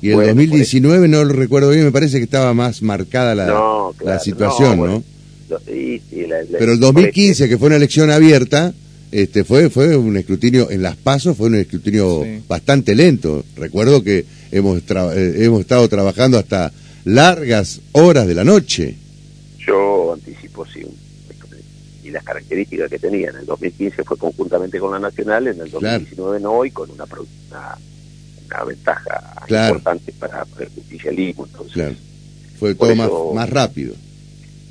Y 0.00 0.10
el 0.10 0.28
2019 0.28 1.08
no 1.08 1.24
lo 1.24 1.34
recuerdo 1.34 1.70
bien, 1.70 1.84
me 1.84 1.92
parece 1.92 2.18
que 2.18 2.24
estaba 2.24 2.54
más 2.54 2.80
marcada 2.80 3.34
la, 3.34 3.92
la 4.00 4.18
situación, 4.18 4.78
¿no? 4.78 5.04
Pero 6.58 6.72
el 6.72 6.80
2015, 6.80 7.48
que 7.48 7.58
fue 7.58 7.66
una 7.68 7.76
elección 7.76 8.10
abierta, 8.10 8.72
este 9.10 9.44
fue 9.44 9.70
fue 9.70 9.96
un 9.96 10.16
escrutinio 10.16 10.70
en 10.70 10.82
las 10.82 10.96
pasos, 10.96 11.36
fue 11.36 11.48
un 11.48 11.56
escrutinio 11.56 12.24
bastante 12.46 12.94
lento. 12.94 13.44
Recuerdo 13.56 14.02
que 14.02 14.24
hemos 14.50 14.78
eh, 14.78 15.34
hemos 15.38 15.60
estado 15.60 15.88
trabajando 15.88 16.38
hasta 16.38 16.72
largas 17.04 17.80
horas 17.92 18.26
de 18.26 18.34
la 18.34 18.44
noche. 18.44 18.96
Yo 19.66 20.12
anticipo 20.14 20.66
sí 20.66 20.84
y 22.04 22.10
las 22.10 22.24
características 22.24 22.88
que 22.88 22.98
tenía 22.98 23.28
en 23.28 23.36
el 23.36 23.46
2015 23.46 24.02
fue 24.02 24.16
conjuntamente 24.16 24.78
con 24.78 24.92
la 24.92 24.98
nacional, 24.98 25.46
en 25.46 25.60
el 25.60 25.70
2019 25.70 26.40
no 26.40 26.64
y 26.64 26.70
con 26.70 26.90
una, 26.90 27.04
una 27.04 27.78
una 28.48 28.64
ventaja 28.64 29.68
importante 29.68 30.12
para, 30.12 30.46
el 30.58 30.68
justicialismo. 30.68 31.46
Entonces, 31.46 31.96
Fue 32.58 32.74
todo 32.74 32.94
más, 32.94 33.10
más 33.34 33.50
rápido. 33.50 33.94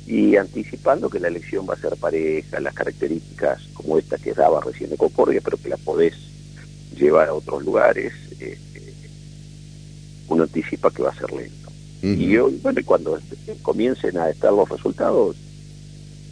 Y 0.08 0.36
anticipando 0.36 1.10
que 1.10 1.20
la 1.20 1.28
elección 1.28 1.66
va 1.68 1.74
a 1.74 1.78
ser 1.78 1.94
pareja, 1.96 2.60
las 2.60 2.72
características 2.72 3.60
como 3.74 3.98
esta 3.98 4.16
que 4.16 4.32
daba 4.32 4.60
recién 4.62 4.88
de 4.88 4.96
Concordia, 4.96 5.42
pero 5.44 5.58
que 5.58 5.68
la 5.68 5.76
podés 5.76 6.14
llevar 6.96 7.28
a 7.28 7.34
otros 7.34 7.62
lugares, 7.62 8.12
este, 8.30 8.58
uno 10.28 10.44
anticipa 10.44 10.90
que 10.90 11.02
va 11.02 11.10
a 11.10 11.18
ser 11.18 11.30
lento. 11.32 11.68
Y 12.00 12.36
hoy, 12.36 12.58
bueno, 12.62 12.80
cuando 12.84 13.18
comiencen 13.62 14.16
a 14.18 14.30
estar 14.30 14.52
los 14.52 14.68
resultados, 14.68 15.36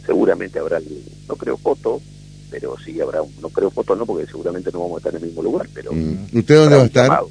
seguramente 0.05 0.57
habrá, 0.59 0.79
no 1.27 1.35
creo 1.35 1.57
foto, 1.57 2.01
pero 2.49 2.75
sí 2.83 2.99
habrá, 3.01 3.19
no 3.41 3.49
creo 3.49 3.69
foto 3.69 3.95
no, 3.95 4.05
porque 4.05 4.25
seguramente 4.25 4.71
no 4.71 4.79
vamos 4.79 4.95
a 4.95 4.97
estar 4.99 5.15
en 5.15 5.21
el 5.21 5.27
mismo 5.27 5.43
lugar, 5.43 5.67
pero... 5.73 5.91
Mm. 5.93 6.29
¿Usted 6.33 6.55
dónde 6.55 6.75
va 6.77 6.83
a 6.83 6.85
estar? 6.85 7.21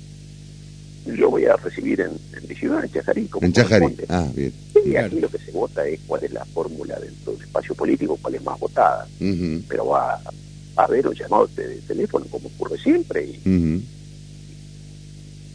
Yo 1.07 1.31
voy 1.31 1.47
a 1.47 1.57
recibir 1.57 2.01
en, 2.01 2.11
en 2.11 2.49
mi 2.49 2.55
ciudad, 2.55 2.85
en 2.85 2.93
Chajarí. 2.93 3.27
Como 3.27 3.47
en 3.47 3.53
Chajarí, 3.53 3.97
ah, 4.09 4.29
bien. 4.35 4.53
Y 4.87 4.97
aquí 4.97 5.21
lo 5.21 5.29
que 5.29 5.39
se 5.39 5.51
vota 5.53 5.87
es 5.87 6.01
cuál 6.07 6.25
es 6.25 6.33
la 6.33 6.45
fórmula 6.45 6.99
dentro 6.99 7.33
del 7.33 7.43
espacio 7.43 7.75
político, 7.75 8.19
cuál 8.21 8.37
es 8.37 8.43
más 8.43 8.59
votada. 8.59 9.07
Pero 9.69 9.87
va, 9.87 10.21
a 10.77 10.83
haber 10.85 11.07
un 11.07 11.15
llamado 11.15 11.49
de, 11.57 11.81
teléfono, 11.87 12.27
como 12.31 12.49
ocurre 12.49 12.79
siempre, 12.79 13.25
y, 13.25 13.83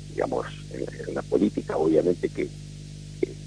digamos, 0.10 0.46
en, 0.74 1.14
la 1.14 1.22
política, 1.22 1.78
obviamente 1.78 2.30
que, 2.30 2.48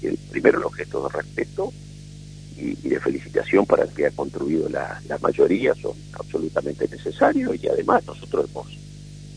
el 0.01 0.17
primero 0.29 0.59
el 0.59 0.65
objeto 0.65 1.03
de 1.03 1.17
respeto 1.17 1.73
y, 2.57 2.75
de 2.75 2.99
felicitación 2.99 3.65
para 3.65 3.83
el 3.83 3.89
que 3.89 4.05
ha 4.05 4.11
construido 4.11 4.69
la, 4.69 5.01
la 5.07 5.17
mayoría 5.17 5.73
son 5.75 5.93
absolutamente 6.13 6.87
necesarios 6.87 7.55
y 7.61 7.67
además 7.67 8.05
nosotros 8.05 8.47
hemos 8.49 8.67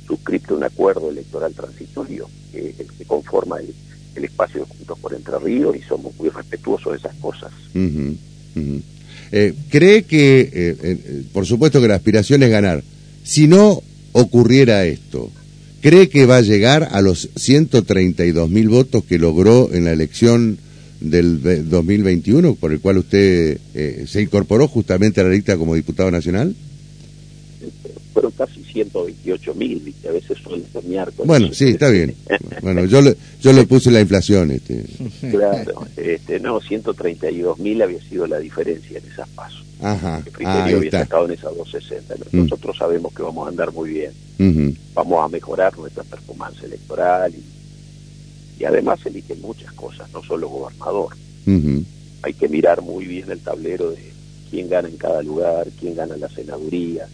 suscrito 0.06 0.56
un 0.56 0.64
acuerdo 0.64 1.10
electoral 1.10 1.54
transitorio 1.54 2.28
que, 2.52 2.74
que 2.74 3.04
conforma 3.06 3.58
el, 3.60 3.74
espacio 4.16 4.66
Juntos 4.66 4.98
por 4.98 5.14
Entre 5.14 5.38
Ríos 5.38 5.76
y 5.76 5.82
somos 5.82 6.14
muy 6.16 6.28
respetuosos 6.28 6.92
de 6.92 6.98
esas 6.98 7.14
cosas. 7.16 7.52
Eh, 9.30 9.54
¿Cree 9.70 10.04
que, 10.04 10.40
eh, 10.40 10.76
eh, 10.82 11.22
por 11.32 11.46
supuesto 11.46 11.80
que 11.80 11.88
la 11.88 11.96
aspiración 11.96 12.42
es 12.42 12.50
ganar, 12.50 12.82
si 13.22 13.46
no 13.46 13.82
ocurriera 14.12 14.86
esto, 14.86 15.30
¿cree 15.80 16.08
que 16.08 16.26
va 16.26 16.38
a 16.38 16.42
llegar 16.42 16.88
a 16.92 17.02
los 17.02 17.28
132 17.36 18.48
mil 18.50 18.68
votos 18.68 19.04
que 19.04 19.18
logró 19.18 19.70
en 19.72 19.84
la 19.84 19.92
elección 19.92 20.58
del 21.00 21.68
2021, 21.68 22.54
por 22.56 22.72
el 22.72 22.80
cual 22.80 22.98
usted 22.98 23.58
eh, 23.74 24.04
se 24.08 24.22
incorporó 24.22 24.66
justamente 24.68 25.20
a 25.20 25.24
la 25.24 25.30
lista 25.30 25.56
como 25.56 25.74
diputado 25.74 26.10
nacional? 26.10 26.54
Fueron 28.18 28.32
casi 28.32 28.64
128 28.64 29.54
mil, 29.54 29.94
a 30.08 30.10
veces 30.10 30.38
suelen 30.42 30.66
soñar 30.72 31.12
con 31.12 31.28
Bueno, 31.28 31.52
sí, 31.52 31.68
está 31.68 31.88
bien. 31.88 32.16
bueno, 32.62 32.84
yo 32.84 33.00
le, 33.00 33.16
yo 33.40 33.52
le 33.52 33.64
puse 33.64 33.92
la 33.92 34.00
inflación. 34.00 34.50
Este. 34.50 34.82
Claro, 35.30 35.86
este, 35.96 36.40
no, 36.40 36.60
132 36.60 37.60
mil 37.60 37.80
había 37.80 38.02
sido 38.02 38.26
la 38.26 38.40
diferencia 38.40 38.98
en 38.98 39.08
esas 39.08 39.28
pasos. 39.28 39.64
Ajá, 39.80 40.20
el 40.36 40.46
ah, 40.46 40.64
había 40.64 40.90
sacado 40.90 41.26
en 41.26 41.34
esas 41.34 41.56
260. 41.56 42.14
Mm. 42.32 42.42
Nosotros 42.42 42.76
sabemos 42.76 43.14
que 43.14 43.22
vamos 43.22 43.46
a 43.46 43.50
andar 43.50 43.72
muy 43.72 43.90
bien. 43.90 44.10
Vamos 44.94 45.24
a 45.24 45.28
mejorar 45.28 45.78
nuestra 45.78 46.02
performance 46.02 46.60
electoral 46.64 47.32
y 47.32 48.60
Y 48.60 48.64
además 48.64 48.98
eligen 49.06 49.40
muchas 49.42 49.72
cosas, 49.74 50.10
no 50.12 50.24
solo 50.24 50.48
gobernador. 50.48 51.14
Hay 52.22 52.34
que 52.34 52.48
mirar 52.48 52.82
muy 52.82 53.06
bien 53.06 53.30
el 53.30 53.38
tablero 53.38 53.92
de 53.92 54.17
quién 54.50 54.68
gana 54.68 54.88
en 54.88 54.96
cada 54.96 55.22
lugar, 55.22 55.68
quién 55.78 55.94
gana 55.94 56.14
en 56.14 56.20
la 56.20 56.28
senaduría. 56.28 57.06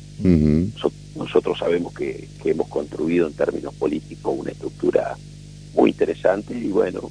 nosotros, 1.16 1.59
sabemos 1.59 1.92
que, 1.94 2.29
hemos 2.44 2.68
construido 2.68 3.27
en 3.27 3.33
términos 3.33 3.75
políticos 3.75 4.35
una 4.38 4.51
estructura 4.51 5.16
muy 5.75 5.90
interesante 5.90 6.57
y 6.57 6.68
bueno, 6.68 7.11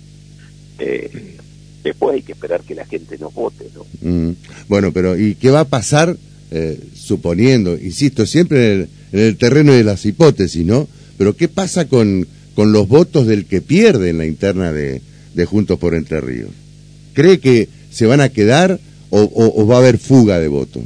eh, 0.80 1.38
después 1.84 2.16
hay 2.16 2.22
que 2.22 2.34
esperar 2.34 2.62
que 2.62 2.76
la 2.76 2.86
gente 2.86 3.18
nos 3.18 3.34
vote. 3.34 3.68
¿no? 3.74 4.36
Bueno, 4.68 4.92
pero 4.92 5.18
¿y 5.18 5.36
qué 5.36 5.50
va 5.50 5.62
a 5.62 5.66
pasar 5.66 6.16
eh, 6.52 6.80
suponiendo, 6.96 7.74
insisto, 7.78 8.28
siempre 8.28 8.74
en 8.74 8.90
el, 9.12 9.38
terreno 9.38 9.74
de 9.74 9.84
las 9.84 10.06
hipótesis, 10.06 10.64
¿no? 10.64 10.88
Pero 11.18 11.36
¿qué 11.36 11.48
pasa 11.48 11.88
con, 11.88 12.28
con 12.54 12.72
los 12.72 12.88
votos 12.88 13.26
del 13.26 13.46
que 13.46 13.62
pierde 13.62 14.10
en 14.10 14.20
la 14.20 14.28
interna 14.28 14.72
de, 14.72 15.02
de 15.34 15.46
Juntos 15.46 15.80
por 15.80 15.96
Entre 15.96 16.22
Ríos? 16.22 16.52
¿Cree 17.14 17.40
que 17.40 17.70
se 17.90 18.06
van 18.06 18.22
a 18.22 18.30
quedar 18.30 18.80
o, 19.16 19.68
va 19.68 19.76
a 19.76 19.80
haber 19.80 19.98
fuga 19.98 20.40
de 20.40 20.48
votos? 20.48 20.84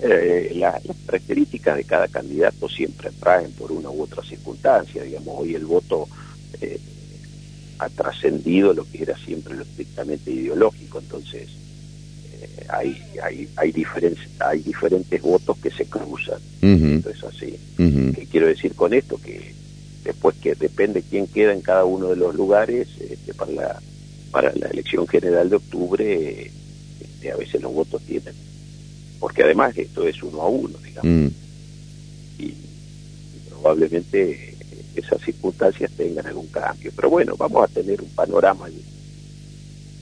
Eh, 0.00 0.52
las 0.54 0.80
características 1.06 1.76
de 1.76 1.84
cada 1.84 2.08
candidato 2.08 2.68
siempre 2.68 3.10
traen 3.18 3.50
por 3.52 3.72
una 3.72 3.90
u 3.90 4.02
otra 4.02 4.22
circunstancia. 4.22 5.02
Digamos, 5.02 5.34
hoy 5.40 5.54
el 5.54 5.64
voto 5.64 6.08
eh, 6.60 6.78
ha 7.78 7.88
trascendido 7.88 8.72
lo 8.72 8.86
que 8.90 9.02
era 9.02 9.16
siempre 9.18 9.54
lo 9.54 9.62
estrictamente 9.62 10.30
ideológico, 10.30 11.00
entonces 11.00 11.48
eh, 12.40 12.66
hay, 12.68 12.96
hay, 13.22 13.48
hay, 13.56 13.72
diferentes, 13.72 14.28
hay 14.38 14.60
diferentes 14.60 15.20
votos 15.20 15.58
que 15.58 15.70
se 15.70 15.86
cruzan. 15.86 16.40
Entonces, 16.62 17.24
así. 17.24 17.58
¿Qué 17.76 18.26
quiero 18.30 18.46
decir 18.46 18.74
con 18.74 18.94
esto? 18.94 19.18
Que 19.18 19.52
después 20.04 20.36
que 20.40 20.54
depende 20.54 21.02
quién 21.02 21.26
queda 21.26 21.52
en 21.52 21.60
cada 21.60 21.84
uno 21.84 22.08
de 22.08 22.16
los 22.16 22.34
lugares, 22.34 22.88
este, 23.00 23.34
para, 23.34 23.52
la, 23.52 23.82
para 24.30 24.52
la 24.54 24.68
elección 24.68 25.06
general 25.08 25.50
de 25.50 25.56
octubre 25.56 26.50
a 27.32 27.36
veces 27.36 27.60
los 27.62 27.72
votos 27.72 28.02
tienen, 28.02 28.34
porque 29.20 29.42
además 29.42 29.76
esto 29.76 30.06
es 30.06 30.22
uno 30.22 30.42
a 30.42 30.48
uno, 30.48 30.78
digamos, 30.84 31.04
mm. 31.04 31.28
y, 32.38 32.54
probablemente 33.48 34.54
esas 34.94 35.20
circunstancias 35.22 35.90
tengan 35.96 36.26
algún 36.26 36.46
cambio. 36.48 36.92
Pero 36.94 37.10
bueno, 37.10 37.34
vamos 37.36 37.64
a 37.64 37.72
tener 37.72 38.00
un 38.00 38.08
panorama 38.10 38.68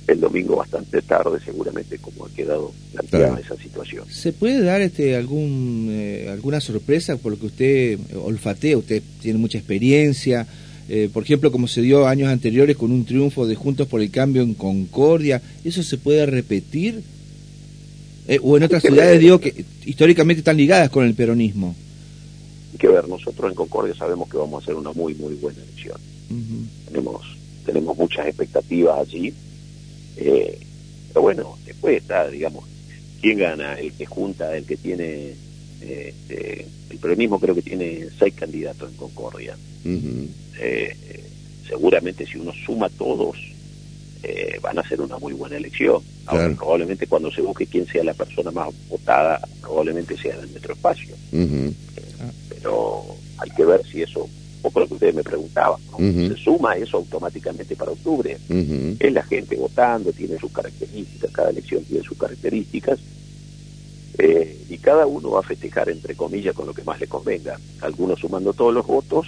el, 0.06 0.20
domingo 0.20 0.56
bastante 0.56 1.00
tarde, 1.00 1.38
seguramente, 1.42 1.98
como 1.98 2.26
ha 2.26 2.30
quedado 2.30 2.72
planteada 2.92 3.40
esa 3.40 3.56
situación. 3.56 4.04
¿Se 4.11 4.32
puede 4.32 4.62
dar 4.62 4.82
este 4.82 5.16
algún 5.16 5.88
eh, 5.90 6.28
alguna 6.30 6.61
sorpresa 6.61 7.16
por 7.16 7.32
lo 7.32 7.38
que 7.38 7.46
usted 7.46 7.98
olfatea? 8.16 8.76
Usted 8.76 9.02
tiene 9.20 9.38
mucha 9.38 9.58
experiencia. 9.58 10.46
Eh, 10.94 11.09
por 11.11 11.22
ejemplo, 11.22 11.50
como 11.50 11.68
se 11.68 11.81
dio 11.81 12.07
años 12.07 12.28
anteriores 12.28 12.76
con 12.76 12.92
un 12.92 13.07
triunfo 13.07 13.46
de 13.46 13.55
Juntos 13.55 13.88
por 13.88 14.02
el 14.02 14.11
Cambio 14.11 14.42
en 14.42 14.52
Concordia, 14.52 15.40
¿eso 15.64 15.83
se 15.83 15.96
puede 15.96 16.26
repetir? 16.26 17.02
Eh, 18.28 18.38
o 18.42 18.59
en 18.59 18.64
otras 18.64 18.83
ciudades, 18.83 19.18
digo, 19.18 19.40
que 19.40 19.64
históricamente 19.87 20.40
están 20.40 20.59
ligadas 20.59 20.90
con 20.90 21.07
el 21.07 21.14
peronismo. 21.14 21.74
Hay 22.72 22.78
que 22.78 22.88
ver, 22.88 23.09
nosotros 23.09 23.50
en 23.50 23.55
Concordia 23.55 23.94
sabemos 23.94 24.28
que 24.28 24.37
vamos 24.37 24.61
a 24.61 24.62
hacer 24.62 24.74
una 24.74 24.92
muy, 24.92 25.14
muy 25.14 25.33
buena 25.37 25.62
elección. 25.62 25.96
tenemos, 26.85 27.22
tenemos 27.64 27.96
muchas 27.96 28.26
expectativas 28.26 28.98
allí. 28.98 29.33
Eh, 30.18 30.59
pero 31.09 31.22
bueno, 31.22 31.57
después 31.64 32.02
está, 32.02 32.28
digamos, 32.28 32.66
¿quién 33.22 33.38
gana? 33.38 33.81
El 33.81 33.94
que 33.94 34.05
junta, 34.05 34.55
el 34.55 34.66
que 34.66 34.76
tiene... 34.76 35.37
Eh, 35.85 36.66
el 36.90 36.99
peronismo 36.99 37.40
creo 37.40 37.55
que 37.55 37.62
tiene 37.62 38.09
seis 38.18 38.35
candidatos 38.35 38.90
en 38.90 38.97
Concordia. 38.97 39.57
seguramente 41.66 42.27
si 42.27 42.38
uno 42.38 42.53
suma 42.66 42.88
todos, 42.90 43.37
eh, 44.23 44.59
van 44.62 44.79
a 44.79 44.88
ser 44.88 45.01
una 45.01 45.18
muy 45.18 45.33
buena 45.33 45.57
elección. 45.57 46.01
Ahora, 46.27 46.49
probablemente 46.55 47.09
cuando 47.09 47.33
se 47.33 47.42
busque 47.42 47.66
quién 47.66 47.87
sea 47.88 48.05
la 48.05 48.14
persona 48.14 48.53
más 48.53 48.68
votada, 48.88 49.40
probablemente 49.61 50.16
sea 50.16 50.35
en 50.35 50.42
el 50.42 50.51
metroespacio. 50.51 51.16
Pero 52.49 53.05
hay 53.38 53.51
que 53.51 53.64
ver 53.64 53.85
si 53.90 54.03
eso, 54.03 54.23
un 54.23 54.62
poco 54.62 54.81
lo 54.81 54.87
que 54.87 54.95
ustedes 54.95 55.14
me 55.16 55.25
preguntaban, 55.25 55.81
se 55.99 56.37
suma 56.37 56.77
eso 56.77 56.99
automáticamente 56.99 57.75
para 57.75 57.90
octubre. 57.90 58.38
Es 59.01 59.12
la 59.12 59.25
gente 59.25 59.57
votando, 59.57 60.12
tiene 60.12 60.38
sus 60.38 60.53
características, 60.53 61.31
cada 61.33 61.51
elección 61.51 61.83
tiene 61.85 62.05
sus 62.05 62.16
características. 62.16 63.01
Eh, 64.18 64.59
y 64.68 64.79
cada 64.79 65.07
uno 65.07 65.31
va 65.31 65.40
a 65.40 65.42
festejar, 65.42 65.88
entre 65.88 66.14
comillas, 66.14 66.55
con 66.55 66.66
lo 66.66 66.75
que 66.75 66.83
más 66.83 67.01
le 67.01 67.07
convenga. 67.07 67.59
Algunos 67.81 68.20
sumando 68.20 68.53
todos 68.53 68.75
los 68.75 68.87
votos 68.87 69.27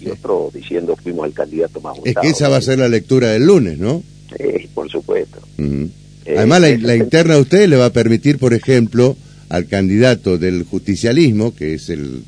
y 0.00 0.08
otros 0.10 0.52
diciendo 0.52 0.96
fuimos 0.96 1.26
el 1.26 1.32
candidato 1.32 1.80
más 1.80 1.96
votado. 1.96 2.10
Es 2.10 2.16
que 2.16 2.28
esa 2.28 2.48
va 2.48 2.58
a 2.58 2.62
ser 2.62 2.78
la 2.78 2.88
lectura 2.88 3.30
del 3.30 3.46
lunes, 3.46 3.78
¿no? 3.78 4.02
Sí, 4.36 4.68
por 4.74 4.90
supuesto. 4.90 5.40
Eh, 5.58 6.34
Además, 6.36 6.60
la, 6.60 6.96
interna 6.96 7.34
de 7.34 7.40
ustedes 7.40 7.68
le 7.68 7.76
va 7.76 7.86
a 7.86 7.92
permitir, 7.92 8.38
por 8.38 8.52
ejemplo, 8.52 9.16
al 9.48 9.66
candidato 9.66 10.38
del 10.38 10.64
justicialismo, 10.64 11.54
que 11.54 11.74
es 11.74 11.88
el, 11.88 12.24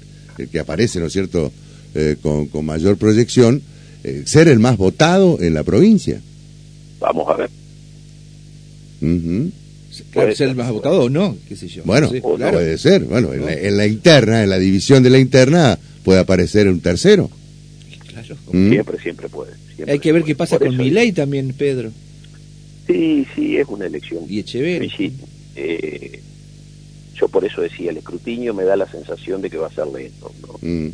que 0.51 0.59
aparece, 0.61 1.01
¿no 1.01 1.07
es 1.07 1.13
cierto?, 1.13 1.53
eh, 1.95 2.17
con, 2.23 2.49
mayor 2.65 2.97
proyección, 2.97 3.63
eh, 4.05 4.23
ser 4.25 4.49
el 4.49 4.61
más 4.61 4.77
votado 4.77 5.39
en 5.41 5.55
la 5.55 5.65
provincia. 5.65 6.21
Vamos 7.01 7.29
a 7.29 7.35
ver. 7.35 7.51
¿Puede 9.01 9.53
ser 9.91 10.49
el 10.49 10.55
más 10.55 10.71
votado 10.71 11.03
o 11.03 11.09
no? 11.11 11.37
¿Qué 11.49 11.57
sé 11.57 11.69
yo? 11.69 11.83
Bueno, 11.85 12.11
puede 12.11 12.79
ser. 12.79 13.05
Bueno, 13.05 13.33
en, 13.33 13.77
la, 13.77 13.87
interna, 13.87 14.43
en 14.43 14.51
la 14.51 14.59
división 14.59 15.03
de 15.03 15.11
la 15.11 15.19
interna, 15.19 15.79
puede 16.05 16.21
aparecer 16.21 16.69
un 16.69 16.81
tercero. 16.81 17.31
Claro. 18.09 18.37
Siempre, 18.51 18.99
siempre 19.01 19.29
puede. 19.29 19.53
Hay 19.87 19.99
que 19.99 20.13
ver 20.13 20.25
qué 20.25 20.35
pasa 20.35 20.59
con 20.59 20.77
mi 20.77 20.91
ley 20.91 21.13
también, 21.13 21.53
Pedro. 21.53 21.91
Sí, 22.87 23.27
sí, 23.35 23.57
es 23.57 23.69
una 23.69 23.87
elección. 23.87 24.25
Y 24.29 24.41
Echeverri. 24.41 24.91
Sí, 24.91 25.13
eh, 25.57 26.21
yo 27.15 27.29
por 27.29 27.45
eso 27.45 27.61
decía, 27.61 27.91
el 27.91 27.99
escrutinio 27.99 28.55
me 28.55 28.65
da 28.65 28.77
la 28.77 28.91
sensación 28.91 29.43
de 29.43 29.51
que 29.51 29.59
va 29.59 29.67
a 29.67 29.73
ser 29.73 29.87
lento. 29.89 30.33
¿no? 30.47 30.59
Mm. 30.61 30.91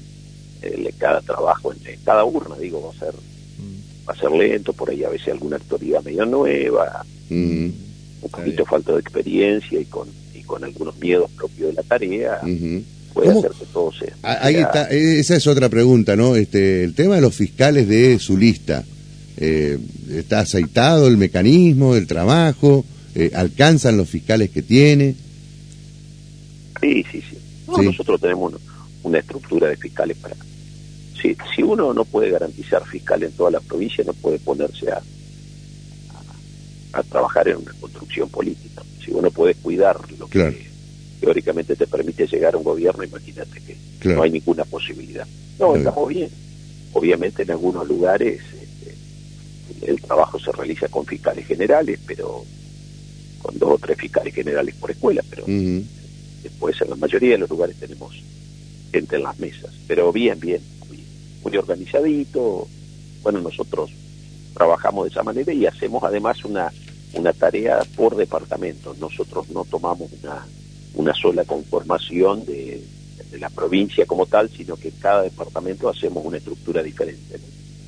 cada 0.99 1.21
trabajo, 1.21 1.73
en, 1.73 1.79
cada 2.05 2.25
urna, 2.25 2.57
digo, 2.57 2.83
va 2.83 2.91
a 2.91 2.99
ser 2.99 3.15
mm. 3.15 4.09
va 4.09 4.13
a 4.13 4.17
ser 4.17 4.31
lento, 4.31 4.73
por 4.73 4.91
ahí 4.91 5.05
a 5.05 5.11
veces 5.11 5.29
alguna 5.29 5.57
autoridad 5.57 6.03
medio 6.03 6.25
nueva, 6.25 7.05
mm. 7.29 7.69
Un 8.25 8.31
poquito 8.31 8.65
falta 8.65 8.93
de 8.93 9.01
experiencia 9.01 9.81
y 9.81 9.85
con, 9.85 10.09
y 10.35 10.43
con 10.43 10.65
algunos 10.65 10.97
miedos 10.99 11.31
propios 11.33 11.69
de 11.69 11.75
la 11.75 11.83
tarea 11.83 12.41
puede 13.13 13.31
hacer 13.31 13.51
que 13.53 13.67
todo 13.67 13.93
sea. 13.93 14.15
Ah, 14.23 14.39
ahí 14.43 14.57
está, 14.57 14.91
eh, 14.91 15.21
esa 15.21 15.37
es 15.37 15.47
otra 15.47 15.69
pregunta, 15.69 16.17
¿no? 16.17 16.35
Este, 16.37 16.83
el 16.83 16.95
tema 16.95 17.15
de 17.15 17.21
los 17.21 17.35
fiscales 17.35 17.89
de 17.89 18.19
su 18.19 18.37
lista. 18.37 18.85
Eh, 19.37 19.79
¿Está 20.11 20.41
aceitado 20.41 21.07
el 21.07 21.17
mecanismo, 21.17 21.95
el 21.97 22.07
trabajo? 22.07 22.85
Eh, 23.15 23.31
¿Alcanzan 23.35 23.97
los 23.97 24.09
fiscales 24.09 24.51
que 24.51 24.63
tiene? 24.63 25.15
Sí, 26.81 27.05
sí, 27.11 27.23
sí. 27.31 27.39
Nosotros 27.67 28.21
tenemos 28.21 28.55
una, 29.03 29.19
estructura 29.19 29.69
de 29.69 29.77
fiscales 29.77 30.17
para... 30.19 30.37
Si, 31.21 31.37
si 31.55 31.63
uno 31.63 31.95
no 31.95 32.05
puede 32.05 32.31
garantizar 32.31 32.85
fiscal 32.87 33.23
en 33.23 33.33
toda 33.33 33.53
la 33.53 33.61
provincia, 33.61 34.05
no 34.05 34.13
puede 34.13 34.39
ponerse 34.39 34.91
a, 34.91 35.01
a, 36.95 37.03
trabajar 37.03 37.49
en 37.49 37.57
una 37.57 37.73
construcción 37.81 38.29
política. 38.29 38.83
Si 39.05 39.11
uno 39.13 39.31
puede 39.31 39.55
cuidar 39.55 39.99
lo 40.19 40.27
que 40.29 40.67
teóricamente 41.21 41.77
te 41.77 41.87
permite 41.87 42.27
llegar 42.27 42.55
a 42.55 42.59
un 42.59 42.65
gobierno, 42.65 43.05
imagínate 43.05 43.61
que 43.61 43.77
no 44.15 44.23
hay 44.23 44.31
ninguna 44.31 44.65
posibilidad. 44.65 45.27
No, 45.59 45.77
estamos 45.77 46.09
bien. 46.09 46.31
Obviamente 46.93 47.43
en 47.43 47.51
algunos 47.51 47.89
lugares 47.89 48.41
este, 48.53 49.91
el 49.91 50.01
trabajo 50.01 50.39
se 50.39 50.53
realiza 50.53 50.89
con 50.89 51.05
fiscales 51.07 51.47
generales, 51.47 51.99
pero 52.07 52.45
con 53.43 53.59
dos 53.59 53.73
o 53.73 53.79
tres 53.79 53.99
fiscales 53.99 54.35
generales 54.35 54.75
por 54.77 54.91
escuela, 54.91 55.23
pero 55.29 55.45
después 56.43 56.81
en 56.81 56.91
la 56.91 56.97
mayoría 56.97 57.33
de 57.33 57.39
los 57.39 57.51
lugares 57.51 57.77
tenemos 57.77 58.15
gente 58.93 59.17
en 59.17 59.23
las 59.23 59.39
mesas. 59.39 59.73
Pero 59.87 60.13
bien, 60.13 60.39
bien, 60.41 60.61
muy, 61.43 61.57
organizadito. 61.57 62.69
Bueno, 63.23 63.41
nosotros 63.41 63.91
trabajamos 64.55 65.05
de 65.05 65.11
esa 65.11 65.23
manera 65.23 65.53
y 65.53 65.67
hacemos 65.67 66.03
además 66.05 66.45
una, 66.45 66.73
una 67.17 67.33
tarea 67.33 67.81
por 67.97 68.17
departamento. 68.17 68.95
Nosotros 68.99 69.49
no 69.51 69.65
tomamos 69.65 70.11
una 70.23 70.47
una 70.95 71.13
sola 71.15 71.45
conformación 71.45 72.45
de, 72.47 72.83
la 73.39 73.51
provincia 73.51 74.07
como 74.07 74.27
tal, 74.27 74.49
sino 74.49 74.77
que 74.77 74.89
en 74.89 74.95
cada 75.01 75.23
departamento 75.23 75.89
hacemos 75.89 76.25
una 76.25 76.37
estructura 76.37 76.83
diferente. 76.83 77.37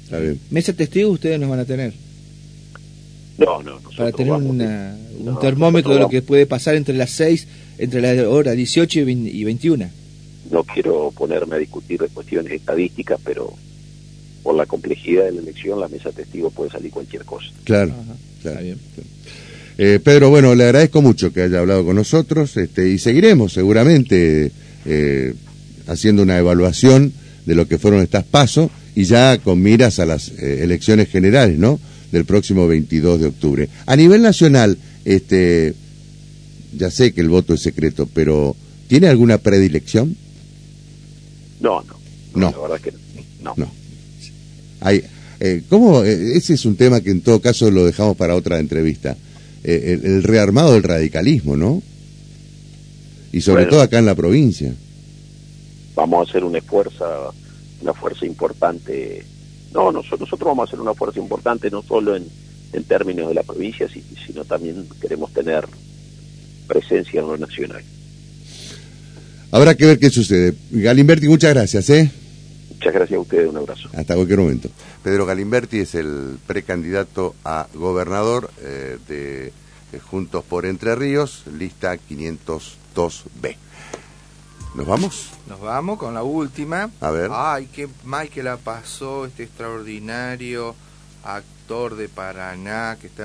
Está 0.04 0.18
bien. 0.18 0.40
¿Mesa 0.50 0.72
testigo 0.72 1.10
ustedes 1.10 1.38
nos 1.38 1.48
van 1.48 1.60
a 1.60 1.64
tener? 1.64 1.92
No, 3.38 3.62
no, 3.62 3.78
Para 3.96 4.10
tener 4.12 4.32
un 4.32 5.38
termómetro 5.40 5.94
de 5.94 6.00
lo 6.00 6.08
que 6.08 6.22
puede 6.22 6.46
pasar 6.46 6.74
entre 6.74 6.96
las 6.96 7.10
6, 7.10 7.46
entre 7.78 8.00
la 8.00 8.28
hora 8.28 8.52
18 8.52 9.00
y 9.00 9.44
21. 9.44 9.88
No 10.50 10.64
quiero 10.64 11.12
ponerme 11.12 11.56
a 11.56 11.58
discutir 11.58 12.00
de 12.00 12.08
cuestiones 12.08 12.52
estadísticas, 12.52 13.20
pero 13.22 13.52
por 14.42 14.56
la 14.56 14.66
complejidad 14.66 15.24
de 15.24 15.32
la 15.32 15.42
elección, 15.42 15.78
la 15.78 15.88
mesa 15.88 16.10
testigo 16.10 16.50
puede 16.50 16.70
salir 16.70 16.90
cualquier 16.90 17.24
cosa. 17.24 17.48
Claro, 17.64 17.92
Está 18.50 18.60
bien. 18.60 18.78
Eh, 19.78 20.00
Pedro, 20.02 20.30
bueno, 20.30 20.54
le 20.54 20.64
agradezco 20.64 21.02
mucho 21.02 21.32
que 21.32 21.42
haya 21.42 21.58
hablado 21.58 21.84
con 21.84 21.96
nosotros 21.96 22.56
este, 22.56 22.88
y 22.88 22.98
seguiremos 22.98 23.52
seguramente 23.52 24.50
eh, 24.86 25.34
haciendo 25.86 26.22
una 26.22 26.38
evaluación 26.38 27.12
de 27.44 27.54
lo 27.54 27.68
que 27.68 27.78
fueron 27.78 28.00
estas 28.00 28.24
pasos 28.24 28.70
y 28.94 29.04
ya 29.04 29.38
con 29.38 29.62
miras 29.62 29.98
a 29.98 30.06
las 30.06 30.30
eh, 30.30 30.60
elecciones 30.62 31.08
generales, 31.08 31.58
¿no? 31.58 31.78
Del 32.10 32.24
próximo 32.24 32.66
22 32.66 33.20
de 33.20 33.26
octubre. 33.26 33.68
A 33.84 33.96
nivel 33.96 34.22
nacional, 34.22 34.78
este, 35.04 35.74
ya 36.74 36.90
sé 36.90 37.12
que 37.12 37.20
el 37.20 37.28
voto 37.28 37.54
es 37.54 37.60
secreto, 37.60 38.08
pero 38.12 38.56
¿tiene 38.88 39.08
alguna 39.08 39.38
predilección? 39.38 40.16
No, 41.60 41.82
no. 41.82 41.96
No. 42.34 42.50
La 42.50 42.58
verdad 42.58 42.80
que 42.80 42.92
no. 43.42 43.54
No. 43.56 43.70
Hay, 44.80 45.02
eh, 45.40 45.62
¿Cómo? 45.68 46.02
Eh, 46.02 46.36
ese 46.36 46.54
es 46.54 46.64
un 46.64 46.76
tema 46.76 47.00
que 47.00 47.10
en 47.10 47.20
todo 47.20 47.40
caso 47.40 47.70
lo 47.70 47.84
dejamos 47.84 48.16
para 48.16 48.34
otra 48.34 48.58
entrevista. 48.58 49.16
Eh, 49.64 49.98
el, 50.02 50.22
rearmado 50.22 50.74
del 50.74 50.82
radicalismo, 50.82 51.56
¿no? 51.56 51.82
Y 53.32 53.40
sobre 53.40 53.66
todo 53.66 53.82
acá 53.82 53.98
en 53.98 54.06
la 54.06 54.14
provincia. 54.14 54.72
Vamos 55.94 56.26
a 56.26 56.30
hacer 56.30 56.44
una 56.44 56.60
fuerza, 56.60 57.04
una 57.82 57.92
fuerza 57.92 58.24
importante. 58.24 59.24
No, 59.74 59.92
nosotros, 59.92 60.20
nosotros 60.20 60.48
vamos 60.48 60.68
a 60.68 60.70
hacer 60.70 60.80
una 60.80 60.94
fuerza 60.94 61.18
importante 61.18 61.70
no 61.70 61.82
solo 61.82 62.16
en, 62.16 62.26
en 62.72 62.84
términos 62.84 63.28
de 63.28 63.34
la 63.34 63.42
provincia, 63.42 63.88
sino 64.26 64.44
también 64.44 64.86
queremos 65.00 65.32
tener 65.32 65.66
presencia 66.66 67.20
en 67.20 67.26
lo 67.26 67.36
nacional. 67.36 67.82
Habrá 69.50 69.74
que 69.74 69.86
ver 69.86 69.98
qué 69.98 70.10
sucede. 70.10 70.54
Galimberti, 70.70 71.28
muchas 71.28 71.54
gracias, 71.54 71.90
¿eh? 71.90 72.10
Muchas 72.76 72.94
gracias 72.94 73.16
a 73.16 73.20
ustedes, 73.20 73.48
un 73.48 73.56
abrazo. 73.56 73.88
Hasta 73.94 74.14
cualquier 74.14 74.38
momento. 74.38 74.68
Pedro 75.02 75.26
Galimberti 75.26 75.80
es 75.80 75.94
el 75.94 76.38
precandidato 76.46 77.34
a 77.44 77.66
gobernador 77.74 78.50
eh, 78.60 78.98
de 79.08 79.52
Juntos 80.00 80.44
por 80.44 80.66
Entre 80.66 80.94
Ríos, 80.94 81.44
lista 81.46 81.96
502B. 81.96 83.56
¿Nos 84.74 84.86
vamos? 84.86 85.30
Nos 85.48 85.58
vamos 85.58 85.98
con 85.98 86.12
la 86.12 86.22
última. 86.22 86.90
A 87.00 87.10
ver. 87.10 87.30
Ay, 87.32 87.66
qué 87.72 87.88
mal 88.04 88.28
que 88.28 88.42
la 88.42 88.58
pasó 88.58 89.24
este 89.24 89.44
extraordinario 89.44 90.74
actor 91.24 91.96
de 91.96 92.10
Paraná 92.10 92.98
que 93.00 93.06
está 93.06 93.24